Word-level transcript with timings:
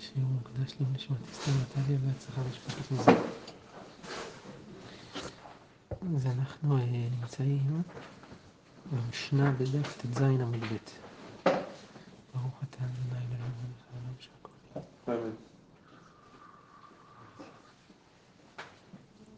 שיעור 0.00 0.30
מוקדש 0.30 0.76
לנשמת 0.80 1.16
אסתר 1.32 1.50
נטליה 1.62 1.98
והצלחה 2.06 2.40
משפחת 2.50 2.92
מזה. 2.92 3.12
אז 6.16 6.26
אנחנו 6.26 6.76
אה, 6.76 6.82
נמצאים 7.20 7.82
במשנה 8.92 9.52
בדף 9.52 9.96
ט"ז 9.96 10.22
עמוד 10.22 10.64
ב'. 10.64 10.76
ברוך 12.34 12.62
אתה 12.70 12.78
ה' 12.80 12.86
אלוהינו 13.10 13.44
מלך 13.62 13.84
העולם 13.92 14.14
שהכל 14.18 14.50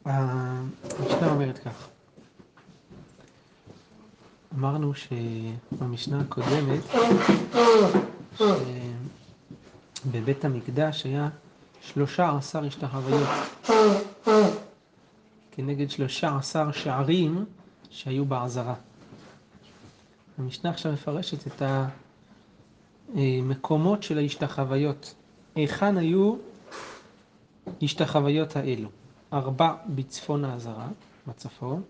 המשנה 0.04 1.30
אומרת 1.30 1.58
כך, 1.58 1.88
אמרנו 4.54 4.92
שבמשנה 4.94 6.20
הקודמת 6.20 6.80
שבבית 10.04 10.44
המקדש 10.44 11.04
היה 11.04 11.28
שלושה 11.82 12.36
עשר 12.36 12.64
השתחוויות 12.64 13.28
כנגד 15.52 15.90
שלושה 15.90 16.36
עשר 16.36 16.72
שערים 16.72 17.44
שהיו 17.90 18.24
בעזרה. 18.24 18.74
המשנה 20.38 20.70
עכשיו 20.70 20.92
מפרשת 20.92 21.46
את 21.46 21.62
המקומות 23.14 24.02
של 24.02 24.18
ההשתחוויות. 24.18 25.14
היכן 25.54 25.96
היו 25.96 26.36
השתחוויות 27.82 28.56
האלו? 28.56 28.88
ארבע 29.32 29.74
בצפון 29.86 30.44
העזרה, 30.44 30.88
בצפון, 31.26 31.82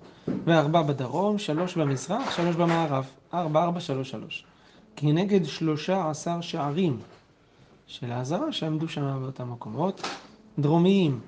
וארבע 0.45 0.83
בדרום, 0.83 1.39
שלוש 1.39 1.77
במזרח, 1.77 2.37
שלוש 2.37 2.57
במערב. 2.57 3.07
ארבע, 3.35 3.63
ארבע, 3.63 3.81
שלוש, 3.81 4.11
שלוש. 4.11 4.45
כנגד 4.97 5.45
שלושה 5.45 6.11
עשר 6.11 6.41
שערים 6.41 6.99
של 7.87 8.13
העזרה 8.13 8.53
שעמדו 8.53 8.89
שם 8.89 9.19
באותם 9.23 9.53
מקומות. 9.53 10.03
דרומיים, 10.59 11.21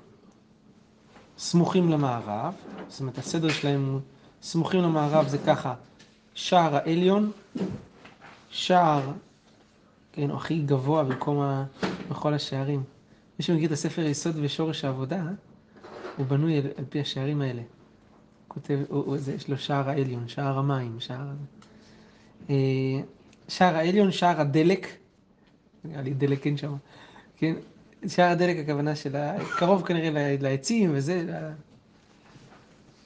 סמוכים 1.37 1.89
למערב, 1.89 2.53
זאת 2.87 2.99
אומרת 2.99 3.17
הסדר 3.17 3.49
שלהם 3.49 3.89
הוא 3.91 3.99
סמוכים 4.41 4.81
למערב 4.81 5.27
זה 5.27 5.37
ככה, 5.37 5.75
שער 6.33 6.75
העליון, 6.75 7.31
שער, 8.49 9.11
כן, 10.11 10.31
הכי 10.31 10.59
גבוה 10.59 11.03
במקום 11.03 11.39
ה... 11.39 11.65
בכל 12.09 12.33
השערים. 12.33 12.83
מי 13.39 13.45
שמכיר 13.45 13.65
את 13.67 13.71
הספר 13.71 14.01
יסוד 14.01 14.35
ושורש 14.41 14.85
העבודה, 14.85 15.23
הוא 16.17 16.25
בנוי 16.25 16.57
על, 16.57 16.67
על 16.77 16.85
פי 16.89 17.01
השערים 17.01 17.41
האלה. 17.41 17.61
כותב, 18.47 18.79
הוא, 18.89 19.03
הוא, 19.05 19.17
זה, 19.17 19.33
יש 19.33 19.49
לו 19.49 19.57
שער 19.57 19.89
העליון, 19.89 20.27
שער 20.27 20.57
המים, 20.57 20.99
שער... 20.99 21.27
שער 23.47 23.75
העליון, 23.75 24.11
שער 24.11 24.41
הדלק, 24.41 24.87
נראה 25.83 26.01
לי 26.01 26.13
דלק 26.13 26.45
אין 26.45 26.57
שם, 26.57 26.75
כן? 27.37 27.53
שער 28.07 28.29
הדלק 28.31 28.57
הכוונה 28.57 28.95
של. 28.95 29.15
קרוב 29.57 29.81
כנראה 29.85 30.35
לעצים 30.39 30.91
וזה, 30.93 31.43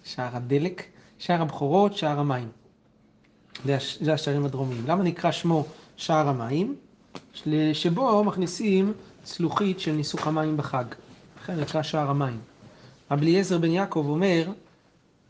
שער 0.03 0.35
הדלק, 0.35 0.83
שער 1.17 1.41
הבכורות, 1.41 1.97
שער 1.97 2.19
המים. 2.19 2.47
זה 3.99 4.13
השערים 4.13 4.45
הדרומיים. 4.45 4.83
למה 4.87 5.03
נקרא 5.03 5.31
שמו 5.31 5.65
שער 5.97 6.27
המים? 6.27 6.75
שבו 7.73 8.23
מכניסים 8.23 8.93
צלוחית 9.23 9.79
של 9.79 9.91
ניסוך 9.91 10.27
המים 10.27 10.57
בחג. 10.57 10.85
לכן 11.41 11.59
נקרא 11.59 11.81
שער 11.81 12.09
המים. 12.09 12.39
רבי 13.11 13.25
אליעזר 13.25 13.57
בן 13.57 13.71
יעקב 13.71 14.05
אומר, 14.09 14.51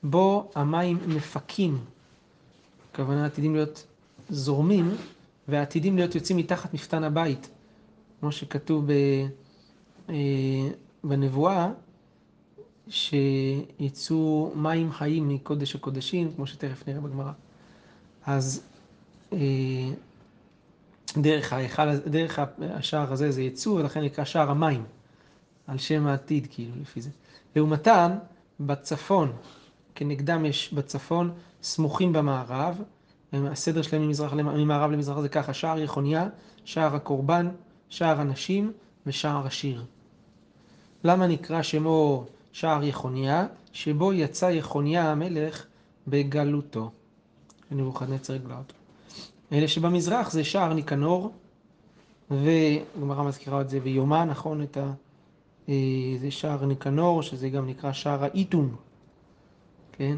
בו 0.03 0.51
המים 0.55 0.97
מפקים, 1.07 1.77
הכוונה 2.91 3.25
עתידים 3.25 3.55
להיות 3.55 3.85
זורמים, 4.31 4.95
ועתידים 5.47 5.95
להיות 5.95 6.15
יוצאים 6.15 6.37
מתחת 6.37 6.73
מפתן 6.73 7.03
הבית, 7.03 7.49
כמו 8.19 8.31
שכתוב 8.31 8.89
אה, 10.09 10.15
בנבואה, 11.03 11.71
שיצאו 12.87 14.51
מים 14.55 14.91
חיים 14.91 15.29
מקודש 15.29 15.75
הקודשים, 15.75 16.31
כמו 16.35 16.47
שתכף 16.47 16.87
נראה 16.87 17.01
בגמרא. 17.01 17.31
אז 18.25 18.63
אה, 19.33 19.37
דרך, 21.17 21.53
ההיכל, 21.53 21.97
דרך 21.97 22.39
השער 22.59 23.13
הזה 23.13 23.31
זה 23.31 23.41
יצוא, 23.41 23.79
ולכן 23.79 24.01
נקרא 24.01 24.25
שער 24.25 24.51
המים, 24.51 24.83
על 25.67 25.77
שם 25.77 26.07
העתיד, 26.07 26.47
כאילו, 26.51 26.71
לפי 26.81 27.01
זה. 27.01 27.09
לעומתן, 27.55 28.17
בצפון, 28.59 29.31
כנגדם 29.95 30.45
יש 30.45 30.73
בצפון, 30.73 31.31
סמוכים 31.63 32.13
במערב, 32.13 32.81
הסדר 33.33 33.81
שלהם 33.81 34.01
ממזרח, 34.01 34.33
ממערב 34.33 34.91
למזרח 34.91 35.19
זה 35.19 35.29
ככה, 35.29 35.53
שער 35.53 35.79
יחוניה, 35.79 36.27
שער 36.65 36.95
הקורבן, 36.95 37.49
שער 37.89 38.19
הנשים 38.21 38.71
ושער 39.05 39.47
השיר. 39.47 39.85
למה 41.03 41.27
נקרא 41.27 41.61
שמו 41.61 42.25
שער 42.51 42.83
יחוניה? 42.83 43.47
שבו 43.73 44.13
יצא 44.13 44.45
יחוניה 44.45 45.11
המלך 45.11 45.65
בגלותו. 46.07 46.91
נבוכדנצר 47.71 48.33
הגלה 48.33 48.57
אותו. 48.57 48.75
אלה 49.51 49.67
שבמזרח 49.67 50.31
זה 50.31 50.43
שער 50.43 50.73
ניקנור, 50.73 51.31
וגמרא 52.31 53.23
מזכירה 53.23 53.61
את 53.61 53.69
זה 53.69 53.79
ביומה, 53.79 54.25
נכון? 54.25 54.61
את 54.61 54.77
ה... 54.77 54.91
זה 56.21 56.31
שער 56.31 56.65
ניקנור, 56.65 57.21
שזה 57.21 57.49
גם 57.49 57.67
נקרא 57.67 57.91
שער 57.91 58.23
האיתום, 58.23 58.75
כן? 59.91 60.17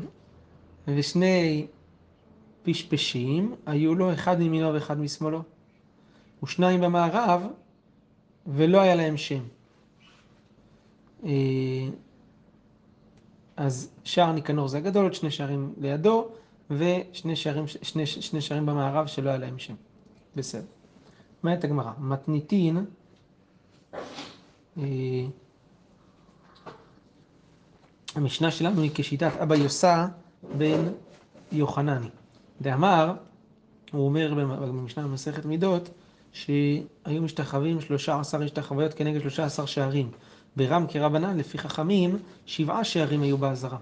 ושני 0.88 1.68
פשפשים, 2.63 3.56
היו 3.66 3.96
לו 3.96 4.13
אחד 4.13 4.40
מימינו 4.40 4.74
ואחד 4.74 5.00
משמאלו, 5.00 5.41
ושניים 6.44 6.81
במערב, 6.81 7.47
ולא 8.47 8.81
היה 8.81 8.96
להם 8.96 9.16
שם. 9.18 9.44
אז 13.57 13.90
שער 14.03 14.31
ניקנור 14.31 14.68
זה 14.68 14.78
הגדול, 14.78 15.03
עוד 15.03 15.13
שני 15.13 15.31
שערים 15.31 15.74
לידו, 15.81 16.28
ושני 16.69 17.35
שערים, 17.35 17.68
שני, 17.68 18.06
שני 18.06 18.41
שערים 18.41 18.66
במערב 18.66 19.07
שלא 19.07 19.30
היה 19.30 19.38
להם 19.38 19.59
שם. 19.59 19.74
בסדר. 20.35 20.66
אומרת 21.44 21.63
הגמרא, 21.63 21.91
מתניתין, 22.00 22.85
אה, 24.78 24.84
המשנה 28.16 28.51
שלנו 28.51 28.81
היא 28.81 28.91
כשיטת 28.94 29.31
אבא 29.41 29.56
יוסה 29.56 30.07
בן 30.57 30.81
יוחנני. 31.51 32.09
דאמר, 32.63 33.13
הוא 33.91 34.06
אומר 34.06 34.34
במשנה 34.34 35.03
במסכת 35.03 35.46
מידות, 35.46 35.90
שהיו 36.34 37.22
משתחווים 37.22 37.81
שלושה 37.81 38.19
עשר 38.19 38.41
השתחוויות 38.41 38.94
כנגד 38.94 39.22
שלושה 39.22 39.46
עשר 39.46 39.66
שערים. 39.66 40.12
ברם 40.56 40.85
כרבנן, 40.88 41.38
לפי 41.38 41.57
חכמים, 41.57 42.19
שבעה 42.46 42.84
שערים 42.84 43.22
היו 43.22 43.38
בעזרה. 43.38 43.78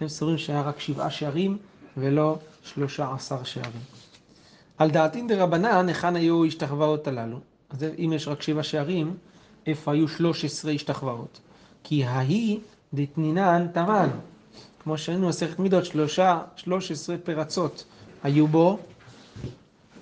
הם 0.00 0.08
סוברים 0.08 0.38
שהיה 0.38 0.62
רק 0.62 0.80
שבעה 0.80 1.10
שערים 1.10 1.58
ולא 1.96 2.38
שלושה 2.62 3.12
עשר 3.14 3.44
שערים. 3.44 3.80
על 4.78 4.90
דעתין 4.90 5.28
דרבנן, 5.28 5.88
היכן 5.88 6.16
היו 6.16 6.44
השתחוואות 6.44 7.08
הללו? 7.08 7.38
אז 7.70 7.84
אם 7.98 8.12
יש 8.14 8.28
רק 8.28 8.42
שבעה 8.42 8.62
שערים, 8.62 9.16
איפה 9.66 9.92
היו 9.92 10.08
שלוש 10.08 10.44
עשרה 10.44 10.72
השתחוואות? 10.72 11.40
כי 11.84 12.04
ההיא 12.04 12.58
דתנינן 12.94 13.66
תמן, 13.72 14.08
כמו 14.82 14.98
שהיינו 14.98 15.28
מסכת 15.28 15.58
מידות, 15.58 15.84
שלושה, 15.84 16.40
שלוש 16.56 16.90
עשרה 16.90 17.16
פרצות 17.18 17.84
היו 18.22 18.46
בו, 18.46 18.78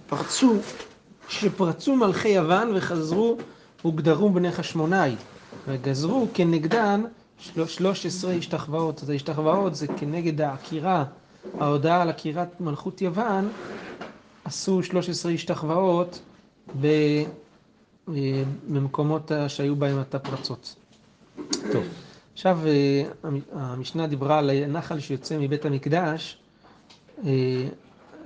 פרצו, 0.06 0.54
שפרצו 1.28 1.96
מלכי 1.96 2.28
יוון 2.28 2.72
וחזרו 2.74 3.36
וגדרו 3.84 4.30
בני 4.30 4.52
חשמונאי, 4.52 5.16
וגזרו 5.68 6.28
כנגדן 6.34 7.02
שלוש 7.66 8.06
עשרה 8.06 8.32
השתחוואות. 8.32 9.02
אז 9.02 9.10
ההשתחוואות 9.10 9.74
זה 9.74 9.86
כנגד 9.86 10.40
העקירה, 10.40 11.04
ההודעה 11.60 12.02
על 12.02 12.08
עקירת 12.08 12.60
מלכות 12.60 13.02
יוון, 13.02 13.48
עשו 14.44 14.82
שלוש 14.82 15.08
עשרה 15.08 15.32
השתחוואות 15.32 16.22
במקומות 18.68 19.32
שהיו 19.48 19.76
בהם 19.76 20.00
את 20.00 20.14
הפרצות. 20.14 20.76
טוב. 21.72 21.84
עכשיו 22.32 22.58
המשנה 23.52 24.06
דיברה 24.06 24.38
על 24.38 24.50
הנחל 24.50 25.00
שיוצא 25.00 25.38
מבית 25.38 25.64
המקדש, 25.64 26.38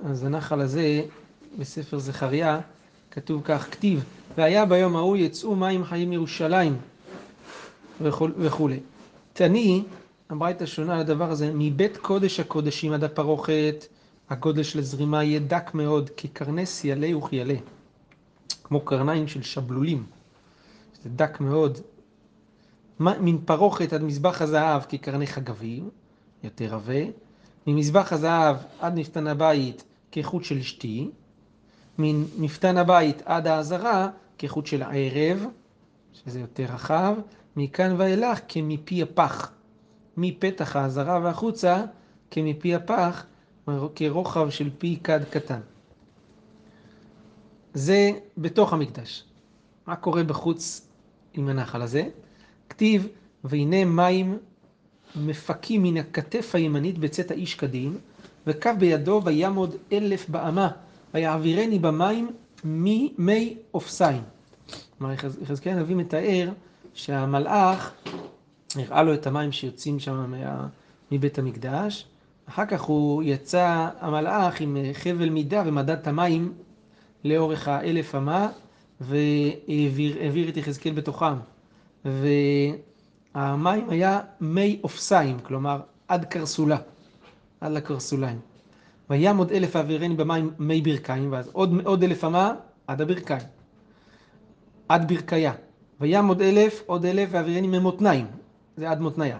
אז 0.05 0.25
הנחל 0.25 0.61
הזה 0.61 1.03
בספר 1.58 1.99
זכריה 1.99 2.61
כתוב 3.11 3.43
כך, 3.44 3.69
כתיב, 3.70 4.05
והיה 4.37 4.64
ביום 4.67 4.97
ההוא 4.97 5.17
יצאו 5.17 5.56
מים 5.56 5.85
חיים 5.85 6.11
מירושלים 6.11 6.76
וכולי. 8.00 8.81
תני, 9.32 9.85
הברייתא 10.31 10.67
שונה 10.67 10.99
לדבר 11.00 11.31
הזה, 11.31 11.50
מבית 11.55 11.97
קודש 11.97 12.41
הקודשים 12.41 12.93
עד 12.93 13.05
הפרוכת, 13.05 13.87
הגודל 14.31 14.62
של 14.62 14.79
הזרימה 14.79 15.25
יהיה 15.25 15.41
דק 15.41 15.70
מאוד, 15.75 16.11
כקרני 16.17 16.67
סיילי 16.67 17.14
וכיילה, 17.14 17.55
כמו 18.64 18.81
קרניים 18.81 19.29
של 19.29 19.43
שבלולים, 19.43 20.06
זה 21.03 21.11
דק 21.17 21.41
מאוד, 21.41 21.79
מן 23.00 23.38
פרוכת 23.44 23.93
עד 23.93 24.02
מזבח 24.02 24.43
הזהב 24.43 24.82
כקרני 24.82 25.26
חגבים, 25.26 25.90
יותר 26.44 26.75
עבה, 26.75 27.04
ממזבח 27.66 28.12
הזהב 28.12 28.56
עד 28.81 28.98
מפתן 28.98 29.26
הבית 29.26 29.84
כחוט 30.12 30.44
של 30.44 30.62
שתי, 30.62 31.10
ממפתן 31.98 32.76
הבית 32.76 33.22
עד 33.25 33.46
העזרה 33.46 34.08
כחוט 34.38 34.66
של 34.66 34.82
הערב, 34.82 35.44
שזה 36.12 36.40
יותר 36.40 36.64
רחב, 36.64 37.14
מכאן 37.56 37.94
ואילך 37.98 38.38
כמפי 38.48 39.02
הפח. 39.02 39.52
מפתח 40.16 40.76
העזרה 40.76 41.20
והחוצה 41.22 41.84
כמפי 42.31 42.75
הפח, 42.75 43.26
כרוחב 43.94 44.50
של 44.50 44.70
פי 44.78 44.98
כד 45.04 45.20
קטן. 45.31 45.60
זה 47.75 48.10
בתוך 48.38 48.72
המקדש. 48.72 49.25
מה 49.87 49.96
קורה 49.96 50.25
בחוץ 50.25 50.88
עם 51.34 51.48
הנחל 51.48 51.82
הזה? 51.82 52.08
כתיב, 52.69 53.09
והנה 53.45 53.85
מים 53.85 54.39
מפקים 55.17 55.83
מן 55.83 55.97
הכתף 55.97 56.55
הימנית 56.55 56.99
בצאת 56.99 57.31
האיש 57.31 57.55
קדים, 57.55 57.99
וקו 58.47 58.71
בידו 58.79 59.21
ויעמוד 59.25 59.77
אלף 59.93 60.29
באמה, 60.29 60.69
ויעבירני 61.15 61.79
במים 61.79 62.31
ממי 62.65 63.57
אופסיים. 63.75 64.23
כלומר, 64.99 65.15
יחזקאל 65.43 65.73
הנביא 65.73 65.97
מתאר 65.97 66.51
שהמלאך 66.95 67.93
הראה 68.77 69.03
לו 69.03 69.15
את 69.15 69.27
המים 69.27 69.53
שיוצאים 69.53 69.99
שם 69.99 70.35
מבית 71.11 71.39
המקדש, 71.39 72.07
אחר 72.49 72.67
כך 72.67 72.83
הוא 72.83 73.23
יצא, 73.23 73.89
המלאך, 74.01 74.61
עם 74.61 74.77
חבל 74.93 75.29
מידה 75.29 75.63
ומדד 75.67 75.91
את 75.91 76.07
המים 76.07 76.53
לאורך 77.25 77.69
האלף 77.69 78.15
אמה, 78.15 78.49
והעביר 79.01 80.49
את 80.49 80.57
יחזקאל 80.57 80.93
בתוכם. 80.93 81.35
והמים 82.06 83.91
היה 83.91 84.20
מי 84.41 84.81
אופסיים, 84.85 85.38
כלומר 85.38 85.81
עד 86.08 86.25
קרסולה, 86.25 86.79
עד 87.61 87.73
לקרסוליים. 87.73 88.38
וים 89.11 89.37
עוד 89.37 89.53
אלף 89.53 89.76
העבירני 89.76 90.14
במים 90.14 90.50
מי 90.58 90.81
ברכיים, 90.81 91.32
ואז 91.32 91.50
עוד, 91.53 91.70
עוד 91.85 92.03
אלף 92.03 92.25
אמה 92.25 92.55
עד 92.87 93.00
הברכיים. 93.00 93.43
עד 94.88 95.08
ברכיה. 95.12 95.53
וים 96.00 96.26
עוד 96.26 96.43
אלף, 96.43 96.82
עוד 96.87 97.05
אלף 97.05 97.29
והעבירני 97.32 97.67
ממותניים, 97.67 98.26
זה 98.76 98.91
עד 98.91 99.00
מותניה. 99.00 99.38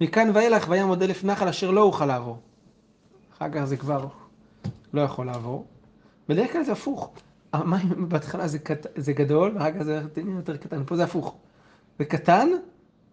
מכאן 0.00 0.30
ואילך 0.34 0.66
וים 0.68 0.88
עוד 0.88 1.02
אלף 1.02 1.24
נחל 1.24 1.48
אשר 1.48 1.70
לא 1.70 1.82
אוכל 1.82 2.06
לעבור. 2.06 2.38
אחר 3.36 3.48
כך 3.52 3.64
זה 3.64 3.76
כבר 3.76 4.06
לא 4.92 5.00
יכול 5.00 5.26
לעבור. 5.26 5.66
בדרך 6.28 6.52
כלל 6.52 6.62
זה 6.62 6.72
הפוך. 6.72 7.10
המים 7.52 8.08
בהתחלה 8.08 8.48
זה, 8.48 8.58
קט... 8.58 8.86
זה 8.96 9.12
גדול, 9.12 9.52
ואחר 9.54 9.72
כך 9.72 9.82
זה 9.82 10.02
יותר 10.16 10.56
קטן. 10.56 10.82
פה 10.86 10.96
זה 10.96 11.04
הפוך. 11.04 11.36
זה 11.98 12.04
קטן, 12.04 12.48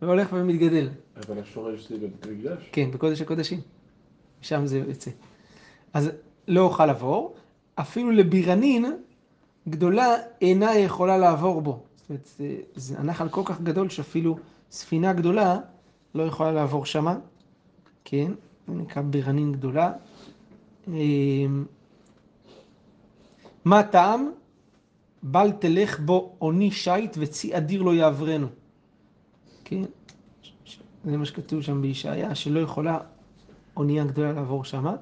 והולך 0.02 0.30
ומתגדל. 0.34 0.90
אבל 1.18 1.40
השורש 1.40 1.90
זה 1.90 1.98
בבית 1.98 2.26
המקדש? 2.26 2.70
כן, 2.72 2.92
בקודש 2.92 3.22
הקודשים. 3.22 3.62
שם 4.42 4.66
זה 4.66 4.78
יוצא. 4.78 5.12
אז 5.94 6.12
לא 6.48 6.62
אוכל 6.62 6.86
לעבור. 6.86 7.36
אפילו 7.76 8.12
לבירנין 8.12 8.86
גדולה 9.70 10.16
אינה 10.42 10.76
יכולה 10.76 11.18
לעבור 11.18 11.62
בו. 11.62 11.84
זאת 11.96 12.10
אומרת, 12.10 12.30
זה, 12.38 12.56
זה 12.76 13.00
הנחל 13.00 13.30
כל 13.30 13.42
כך 13.46 13.62
גדול 13.62 13.90
שאפילו 13.90 14.38
ספינה 14.72 15.14
גדולה 15.14 15.60
לא 16.16 16.24
יכולה 16.24 16.52
לעבור 16.52 16.86
שמה. 16.86 17.18
כן, 18.04 18.32
זה 18.68 18.74
נקרא 18.74 19.02
בירנין 19.02 19.52
גדולה. 19.52 19.92
אמ, 20.88 21.66
מה 23.66 23.84
טעם? 23.84 24.32
בל 25.24 25.52
תלך 25.52 26.00
בו 26.00 26.36
עוני 26.40 26.72
שיט 26.72 27.18
וצי 27.20 27.58
אדיר 27.58 27.82
לא 27.82 27.94
יעברנו. 27.94 28.48
כן? 29.66 29.82
זה 31.06 31.18
מה 31.18 31.26
שכתוב 31.26 31.62
שם 31.62 31.82
בישעיה, 31.82 32.36
שלא 32.36 32.60
יכולה 32.60 33.00
אונייה 33.78 34.04
גדולה 34.04 34.32
לעבור 34.32 34.64
שמה. 34.64 34.96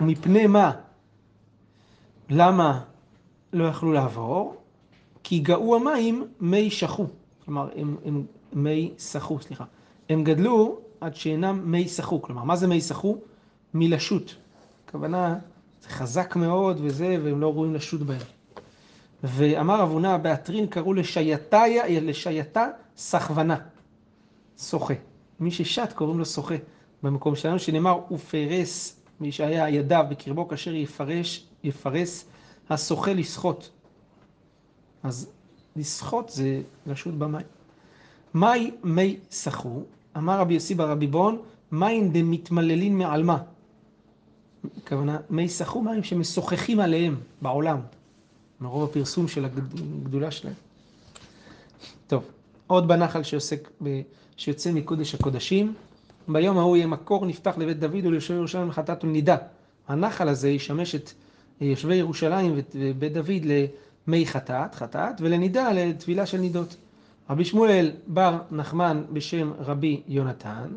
ומפני 0.00 0.46
מה? 0.46 0.72
למה 2.30 2.80
לא 3.52 3.64
יכלו 3.64 3.92
לעבור? 3.92 4.56
כי 5.22 5.38
גאו 5.38 5.76
המים 5.76 6.26
מי 6.40 6.70
שחו. 6.70 7.06
כלומר, 7.44 7.68
הם, 7.76 7.96
הם 8.04 8.24
מי 8.52 8.92
סחו, 8.98 9.40
סליחה. 9.40 9.64
הם 10.08 10.24
גדלו 10.24 10.78
עד 11.00 11.14
שאינם 11.14 11.62
מי 11.64 11.88
סחו. 11.88 12.22
כלומר, 12.22 12.44
מה 12.44 12.56
זה 12.56 12.66
מי 12.66 12.80
סחו? 12.80 13.16
מלשוט. 13.74 14.32
הכוונה, 14.84 15.38
זה 15.82 15.88
חזק 15.88 16.36
מאוד 16.36 16.80
וזה, 16.82 17.16
והם 17.24 17.40
לא 17.40 17.52
ראויים 17.52 17.74
לשוט 17.74 18.00
בהם. 18.00 18.20
ואמר 19.24 19.82
אבונה 19.82 20.18
באתרין 20.18 20.66
קראו 20.66 20.94
לשייתה 20.94 22.66
סחבנה, 22.96 23.56
שוחה. 24.58 24.94
מי 25.40 25.50
ששט 25.50 25.92
קוראים 25.92 26.18
לו 26.18 26.26
שוחה. 26.26 26.54
במקום 27.02 27.36
שלנו 27.36 27.58
שנאמר 27.58 28.00
ופרס, 28.10 29.00
מי 29.20 29.32
שהיה 29.32 29.68
ידיו 29.68 30.04
בקרבו 30.10 30.48
כאשר 30.48 30.74
יפרש, 30.74 31.46
יפרס 31.64 32.24
השוחה 32.70 33.12
לשחות. 33.12 33.70
אז 35.02 35.30
לשחות 35.76 36.28
זה 36.28 36.62
לשוט 36.86 37.14
במים. 37.14 37.46
מאי 38.34 38.70
מי 38.84 39.16
סחו, 39.30 39.82
אמר 40.16 40.40
רבי 40.40 40.54
יוסי 40.54 40.74
ברבי 40.74 41.06
בון, 41.06 41.38
מים 41.72 42.12
דמתמללין 42.12 42.98
מעלמה. 42.98 43.38
הכוונה, 44.76 45.18
מי 45.30 45.48
סחו 45.48 45.82
מים 45.82 46.02
שמשוחחים 46.02 46.80
עליהם 46.80 47.16
בעולם, 47.42 47.80
מרוב 48.60 48.84
הפרסום 48.90 49.28
של 49.28 49.44
הגדולה 49.44 50.30
שלהם. 50.30 50.54
טוב, 52.06 52.24
עוד 52.68 52.88
בנחל 52.88 53.22
שעוסק, 53.22 53.68
ב... 53.82 54.00
שיוצא 54.36 54.72
מקודש 54.72 55.14
הקודשים, 55.14 55.74
ביום 56.28 56.58
ההוא 56.58 56.76
יהיה 56.76 56.86
מקור 56.86 57.26
נפתח 57.26 57.58
לבית 57.58 57.78
דוד 57.78 58.06
וליושבי 58.06 58.36
ירושלים 58.36 58.68
לחטאת 58.68 59.04
ולנידה. 59.04 59.36
הנחל 59.88 60.28
הזה 60.28 60.48
ישמש 60.48 60.94
את 60.94 61.10
יושבי 61.60 61.94
ירושלים 61.94 62.60
ובית 62.74 63.12
דוד 63.12 63.42
למי 64.06 64.26
חטאת, 64.26 64.74
חטאת, 64.74 65.20
ולנידה 65.20 65.72
לטבילה 65.72 66.26
של 66.26 66.38
נידות. 66.38 66.76
רבי 67.30 67.44
שמואל 67.44 67.90
בר 68.06 68.38
נחמן 68.50 69.02
בשם 69.12 69.52
רבי 69.58 70.02
יונתן, 70.08 70.68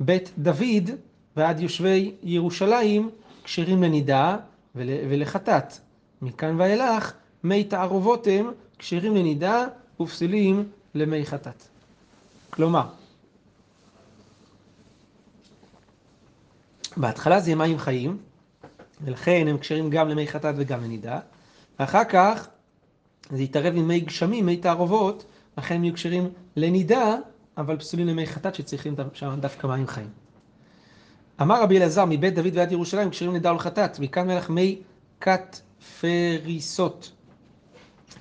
בית 0.00 0.30
דוד 0.38 0.90
ועד 1.36 1.60
יושבי 1.60 2.12
ירושלים 2.22 3.10
כשרים 3.44 3.82
לנידה 3.82 4.36
ול, 4.74 4.88
ולחטאת. 5.10 5.74
מכאן 6.22 6.60
ואילך 6.60 7.12
מי 7.44 7.64
תערובות 7.64 8.26
הם 8.30 8.50
כשרים 8.78 9.14
לנידה 9.14 9.66
ופסילים 10.00 10.64
למי 10.94 11.26
חטאת. 11.26 11.62
כלומר, 12.50 12.86
בהתחלה 16.96 17.40
זה 17.40 17.54
מים 17.54 17.78
חיים, 17.78 18.18
ולכן 19.04 19.46
הם 19.48 19.58
כשרים 19.58 19.90
גם 19.90 20.08
למי 20.08 20.28
חטאת 20.28 20.54
וגם 20.58 20.84
לנידה, 20.84 21.20
ואחר 21.78 22.04
כך 22.04 22.48
זה 23.30 23.42
יתערב 23.42 23.74
עם 23.76 23.88
מי 23.88 24.00
גשמים, 24.00 24.46
מי 24.46 24.56
תערובות, 24.56 25.24
לכן 25.58 25.74
הם 25.74 25.84
יהיו 25.84 25.94
כשרים 25.94 26.30
לנידה, 26.56 27.16
אבל 27.56 27.78
פסולים 27.78 28.06
למי 28.06 28.26
חטאת 28.26 28.54
שצריכים 28.54 28.94
שם 29.12 29.36
דווקא 29.40 29.66
מים 29.66 29.86
חיים. 29.86 30.08
אמר 31.42 31.62
רבי 31.62 31.78
אלעזר, 31.78 32.04
מבית 32.04 32.34
דוד 32.34 32.56
ועד 32.56 32.72
ירושלים 32.72 33.10
כשרים 33.10 33.30
לנידה 33.30 33.52
ולחטאת, 33.52 33.98
מכאן 33.98 34.26
מלך 34.26 34.50
מי 34.50 34.82
קטפריסות. 35.18 37.12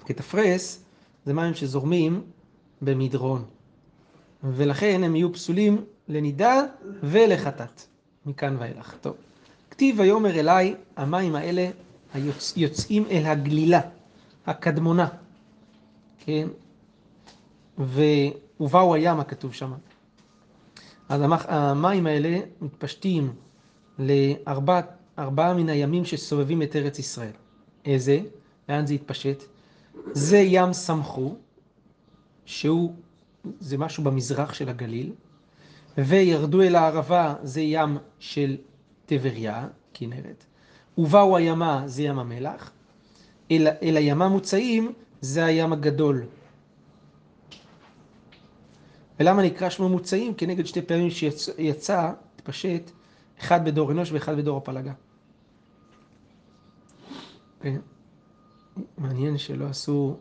קטפרס 0.06 0.84
זה 1.26 1.34
מים 1.34 1.54
שזורמים 1.54 2.24
במדרון, 2.86 3.46
ולכן 4.44 5.04
הם 5.04 5.16
יהיו 5.16 5.34
פסולים 5.34 5.86
לנידה 6.08 6.62
ולחטאת, 7.04 7.82
מכאן 8.26 8.56
ואילך. 8.60 8.96
טוב. 9.02 9.16
כתיב 9.72 10.00
ויאמר 10.00 10.40
אליי, 10.40 10.76
המים 10.98 11.36
האלה 11.36 11.70
היוצ... 12.14 12.54
יוצאים 12.58 13.06
אל 13.12 13.26
הגלילה, 13.26 13.82
הקדמונה, 14.46 15.08
כן? 16.20 16.48
ובאו 17.78 18.94
הימה 18.96 19.24
כתוב 19.24 19.54
שם. 19.54 19.74
אז 21.10 21.22
המים 21.48 22.08
האלה 22.08 22.40
מתפשטים 22.62 23.34
לארבעה 24.00 25.54
מן 25.54 25.70
הימים 25.70 26.06
שסובבים 26.06 26.62
את 26.62 26.76
ארץ 26.76 27.00
ישראל. 27.00 27.32
איזה? 27.86 28.20
לאן 28.70 28.88
זה 28.88 28.94
התפשט? 28.94 29.44
זה 30.12 30.38
ים 30.38 30.74
סמכו, 30.74 31.36
שהוא, 32.46 32.94
זה 33.60 33.78
משהו 33.78 34.04
במזרח 34.04 34.54
של 34.54 34.70
הגליל, 34.70 35.14
וירדו 35.98 36.62
אל 36.62 36.76
הערבה, 36.76 37.36
זה 37.44 37.62
ים 37.62 37.98
של 38.20 38.58
טבריה, 39.06 39.68
כנרת, 39.94 40.46
ובאו 40.98 41.38
הימה, 41.38 41.84
זה 41.86 42.04
ים 42.04 42.20
המלח, 42.20 42.72
אל, 43.52 43.68
אל 43.84 43.98
הימה 43.98 44.28
מוצאים, 44.28 44.94
זה 45.22 45.46
הים 45.46 45.74
הגדול. 45.74 46.26
ולמה 49.20 49.44
נקרא 49.44 49.70
שמו 49.70 49.90
מוצאים? 49.90 50.34
כנגד 50.34 50.66
שתי 50.66 50.82
פעמים 50.82 51.10
שיצא, 51.10 52.12
התפשט, 52.36 52.92
אחד 53.40 53.66
בדור 53.66 53.92
אנוש 53.92 54.12
ואחד 54.12 54.38
בדור 54.38 54.58
הפלגה. 54.58 54.94
כן. 57.62 57.80
מעניין 58.98 59.38
שלא 59.38 59.66
עשו 59.66 60.18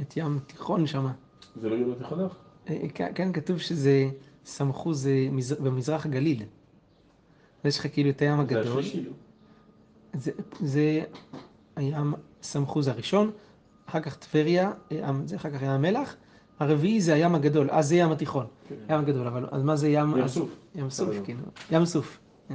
את 0.00 0.16
ים 0.16 0.38
תיכון 0.46 0.86
שם. 0.86 1.06
זה 1.60 1.68
לא 1.68 1.74
ים 1.74 1.94
תיכון? 1.98 2.20
אה, 2.20 2.76
כן, 2.94 3.12
כן, 3.14 3.32
כתוב 3.32 3.58
שזה, 3.58 4.10
סמכו 4.44 4.94
זה 4.94 5.28
במזרח 5.62 6.06
הגליל. 6.06 6.42
יש 7.64 7.78
לך 7.78 7.86
כאילו 7.92 8.10
את 8.10 8.22
הים 8.22 8.40
הגדול. 8.40 8.62
זה 8.62 8.70
השלישי. 8.70 9.04
זה, 10.14 10.30
זה 10.60 11.00
הים, 11.76 12.14
סמכו 12.42 12.82
זה 12.82 12.90
הראשון, 12.90 13.30
אחר 13.86 14.00
כך 14.00 14.16
טבריה, 14.16 14.72
אה, 14.92 15.10
זה 15.24 15.36
אחר 15.36 15.50
כך 15.50 15.62
היה 15.62 15.74
המלח, 15.74 16.16
הרביעי 16.58 17.00
זה 17.00 17.14
הים 17.14 17.34
הגדול, 17.34 17.70
אז 17.70 17.88
זה 17.88 17.96
ים 17.96 18.12
התיכון, 18.12 18.46
כן. 18.68 18.74
ים 18.88 19.00
הגדול, 19.00 19.26
אבל 19.26 19.46
אז 19.50 19.62
מה 19.62 19.76
זה 19.76 19.88
ים? 19.88 20.16
ים 20.16 20.28
סוף. 20.28 20.50
ים 20.74 20.90
סוף, 20.90 21.14
ים. 21.14 21.24
כן, 21.24 21.36
ים 21.70 21.84
סוף. 21.84 22.18
כן, 22.48 22.54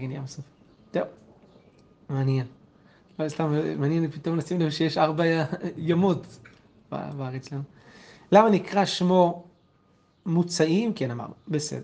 כן, 0.00 0.10
ים 0.10 0.26
סוף. 0.26 0.44
טוב, 0.90 1.02
מעניין. 2.08 2.46
לא, 3.18 3.28
סתם, 3.28 3.52
מעניין 3.78 4.10
פתאום 4.10 4.36
לשים 4.36 4.60
לב 4.60 4.70
שיש 4.70 4.98
ארבע 4.98 5.24
ימות 5.76 6.38
בארץ 6.90 7.48
שלנו. 7.48 7.62
למה 8.32 8.50
נקרא 8.50 8.84
שמו 8.84 9.44
מוצאים? 10.26 10.92
כן, 10.92 11.10
אמרנו, 11.10 11.34
בסדר. 11.48 11.82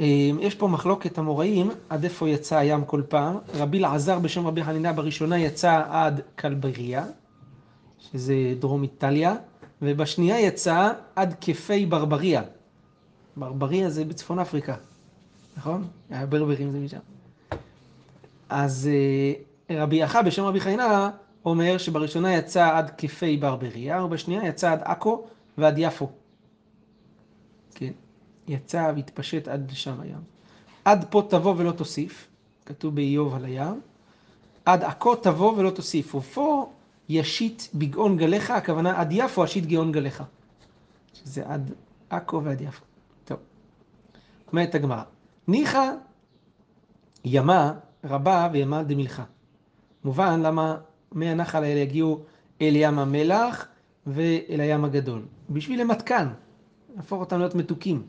אה, 0.00 0.30
יש 0.40 0.54
פה 0.54 0.68
מחלוקת 0.68 1.18
המוראים, 1.18 1.70
עד 1.88 2.04
איפה 2.04 2.28
יצא 2.28 2.56
הים 2.56 2.84
כל 2.84 3.02
פעם. 3.08 3.36
רבי 3.54 3.78
אלעזר 3.78 4.18
בשם 4.18 4.46
רבי 4.46 4.64
חנינה 4.64 4.92
בראשונה 4.92 5.38
יצא 5.38 5.82
עד 5.90 6.20
קלבריה, 6.34 7.06
שזה 7.98 8.34
דרום 8.58 8.82
איטליה, 8.82 9.34
ובשנייה 9.82 10.40
יצא 10.40 10.92
עד 11.16 11.34
כפי 11.40 11.86
ברבריה. 11.86 12.42
ברבריה 13.36 13.90
זה 13.90 14.04
בצפון 14.04 14.38
אפריקה, 14.38 14.74
נכון? 15.56 15.88
הברברים 16.10 16.70
זה 16.70 16.78
משם. 16.78 16.98
אז 18.48 18.88
אה, 18.92 19.76
רבי 19.82 19.96
יחא 19.96 20.22
בשם 20.22 20.44
רבי 20.44 20.60
חנינה 20.60 21.10
אומר 21.44 21.78
שבראשונה 21.78 22.34
יצא 22.34 22.76
עד 22.76 22.90
כפי 22.98 23.36
ברבריה, 23.36 24.04
ובשנייה 24.04 24.46
יצא 24.46 24.72
עד 24.72 24.80
עכו 24.84 25.26
ועד 25.58 25.74
יפו. 25.78 26.10
כן, 27.74 27.92
יצא 28.48 28.92
והתפשט 28.96 29.48
עד 29.48 29.70
לשם 29.70 30.00
הים. 30.00 30.22
עד 30.84 31.04
פה 31.10 31.22
תבוא 31.30 31.54
ולא 31.56 31.72
תוסיף, 31.72 32.28
כתוב 32.66 32.94
באיוב 32.94 33.34
על 33.34 33.44
הים. 33.44 33.80
עד 34.64 34.84
עכו 34.84 35.16
תבוא 35.16 35.52
ולא 35.56 35.70
תוסיף, 35.70 36.14
ופה 36.14 36.72
ישית 37.08 37.70
בגאון 37.74 38.16
גליך, 38.16 38.50
הכוונה 38.50 39.00
עד 39.00 39.08
יפו 39.12 39.44
אשית 39.44 39.66
גאון 39.66 39.92
גליך. 39.92 40.22
שזה 41.14 41.42
עד 41.46 41.72
עכו 42.10 42.44
ועד 42.44 42.60
יפו. 42.60 42.84
טוב. 43.24 43.38
אומרת 44.52 44.74
הגמרא, 44.74 45.02
ניחא 45.48 45.90
ימה 47.24 47.72
רבה 48.04 48.48
וימה 48.52 48.82
דמלכה. 48.82 49.24
מובן 50.04 50.40
למה 50.40 50.76
מי 51.12 51.28
הנחל 51.28 51.64
האלה 51.64 51.80
יגיעו 51.80 52.20
אל 52.60 52.72
ים 52.76 52.98
המלח 52.98 53.66
ואל 54.06 54.60
הים 54.60 54.84
הגדול. 54.84 55.22
בשביל 55.50 55.80
למתקן, 55.80 56.28
להפוך 56.96 57.20
אותם 57.20 57.38
להיות 57.38 57.54
מתוקים. 57.54 58.02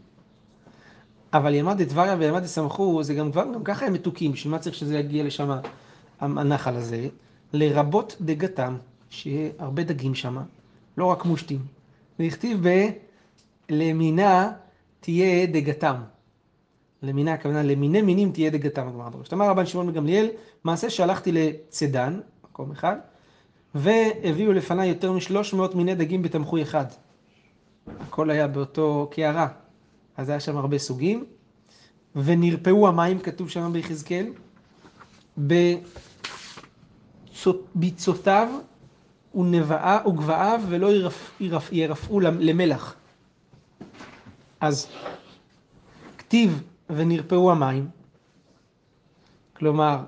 אבל 1.34 1.54
ימד 1.56 1.82
דתבריה 1.82 2.16
וימד 2.20 2.44
דסמכו 2.44 3.04
זה 3.04 3.14
גם 3.14 3.32
גם 3.32 3.64
ככה 3.64 3.86
הם 3.86 3.94
מתוקים, 3.94 4.32
בשביל 4.32 4.52
מה 4.52 4.60
צריך 4.60 4.76
שזה 4.76 5.00
יגיע 5.00 5.24
לשם 5.24 5.52
הנחל 6.20 6.76
הזה? 6.76 7.08
לרבות 7.54 8.18
דגתם, 8.22 8.78
שיהיה 9.10 9.50
הרבה 9.60 9.84
דגים 9.84 10.16
שם, 10.16 10.38
לא 10.98 11.06
רק 11.06 11.26
מושטים. 11.26 11.60
נכתיב 12.20 12.70
ב... 12.70 12.90
למינה 13.70 14.52
תהיה 15.00 15.46
דגתם. 15.46 15.96
למינה 17.04 17.34
הכוונה 17.34 17.64
למיני 17.64 18.02
מינים 18.02 18.32
תהיה 18.32 18.50
דגתם, 18.50 18.88
הגמרא 18.88 19.10
דורשת. 19.10 19.34
אמר 19.34 19.50
רבן 19.50 19.66
שמעון 19.66 19.88
בגמליאל, 19.88 20.28
מעשה 20.64 20.90
שהלכתי 20.90 21.32
לצידן, 21.32 22.20
מקום 22.62 22.72
אחד, 22.72 22.96
והביאו 23.76 24.54
לפניי 24.54 24.90
יותר 24.90 25.12
משלוש 25.12 25.54
מאות 25.54 25.76
מיני 25.76 25.96
דגים 25.96 26.22
בתמחוי 26.22 26.62
אחד. 26.62 26.86
הכל 28.00 28.30
היה 28.30 28.48
באותו 28.48 29.10
קערה, 29.12 29.48
אז 30.18 30.30
היה 30.30 30.40
שם 30.40 30.58
הרבה 30.58 30.78
סוגים, 30.78 31.26
ונרפאו 32.16 32.88
המים, 32.88 33.20
כתוב 33.20 33.50
שם 33.50 33.74
ביחזקאל, 33.74 34.28
בביצותיו 37.76 38.50
ונבעה 39.36 40.08
וגבעיו 40.08 40.62
ולא 40.70 40.88
ירפ, 40.92 41.32
ירפ, 41.40 41.70
ירפאו 41.72 42.20
למלח. 42.20 42.96
אז 44.60 44.88
כתיב 46.18 46.64
ונרפאו 46.90 47.52
המים, 47.52 47.90
כלומר 49.54 50.04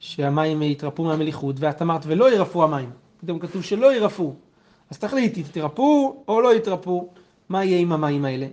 שהמים 0.00 0.62
יתרפאו 0.62 1.04
מהמליחות, 1.04 1.56
ואת 1.58 1.82
אמרת 1.82 2.00
ולא 2.06 2.34
ירפאו 2.34 2.64
המים, 2.64 2.90
פתאום 3.20 3.38
כתוב 3.38 3.62
שלא 3.62 3.94
ירפאו, 3.94 4.34
אז 4.90 4.98
תחליטי, 4.98 5.42
תתרפאו 5.42 6.24
או 6.28 6.40
לא 6.40 6.54
יתרפאו, 6.54 7.08
מה 7.48 7.64
יהיה 7.64 7.80
עם 7.80 7.92
המים 7.92 8.24
האלה? 8.24 8.46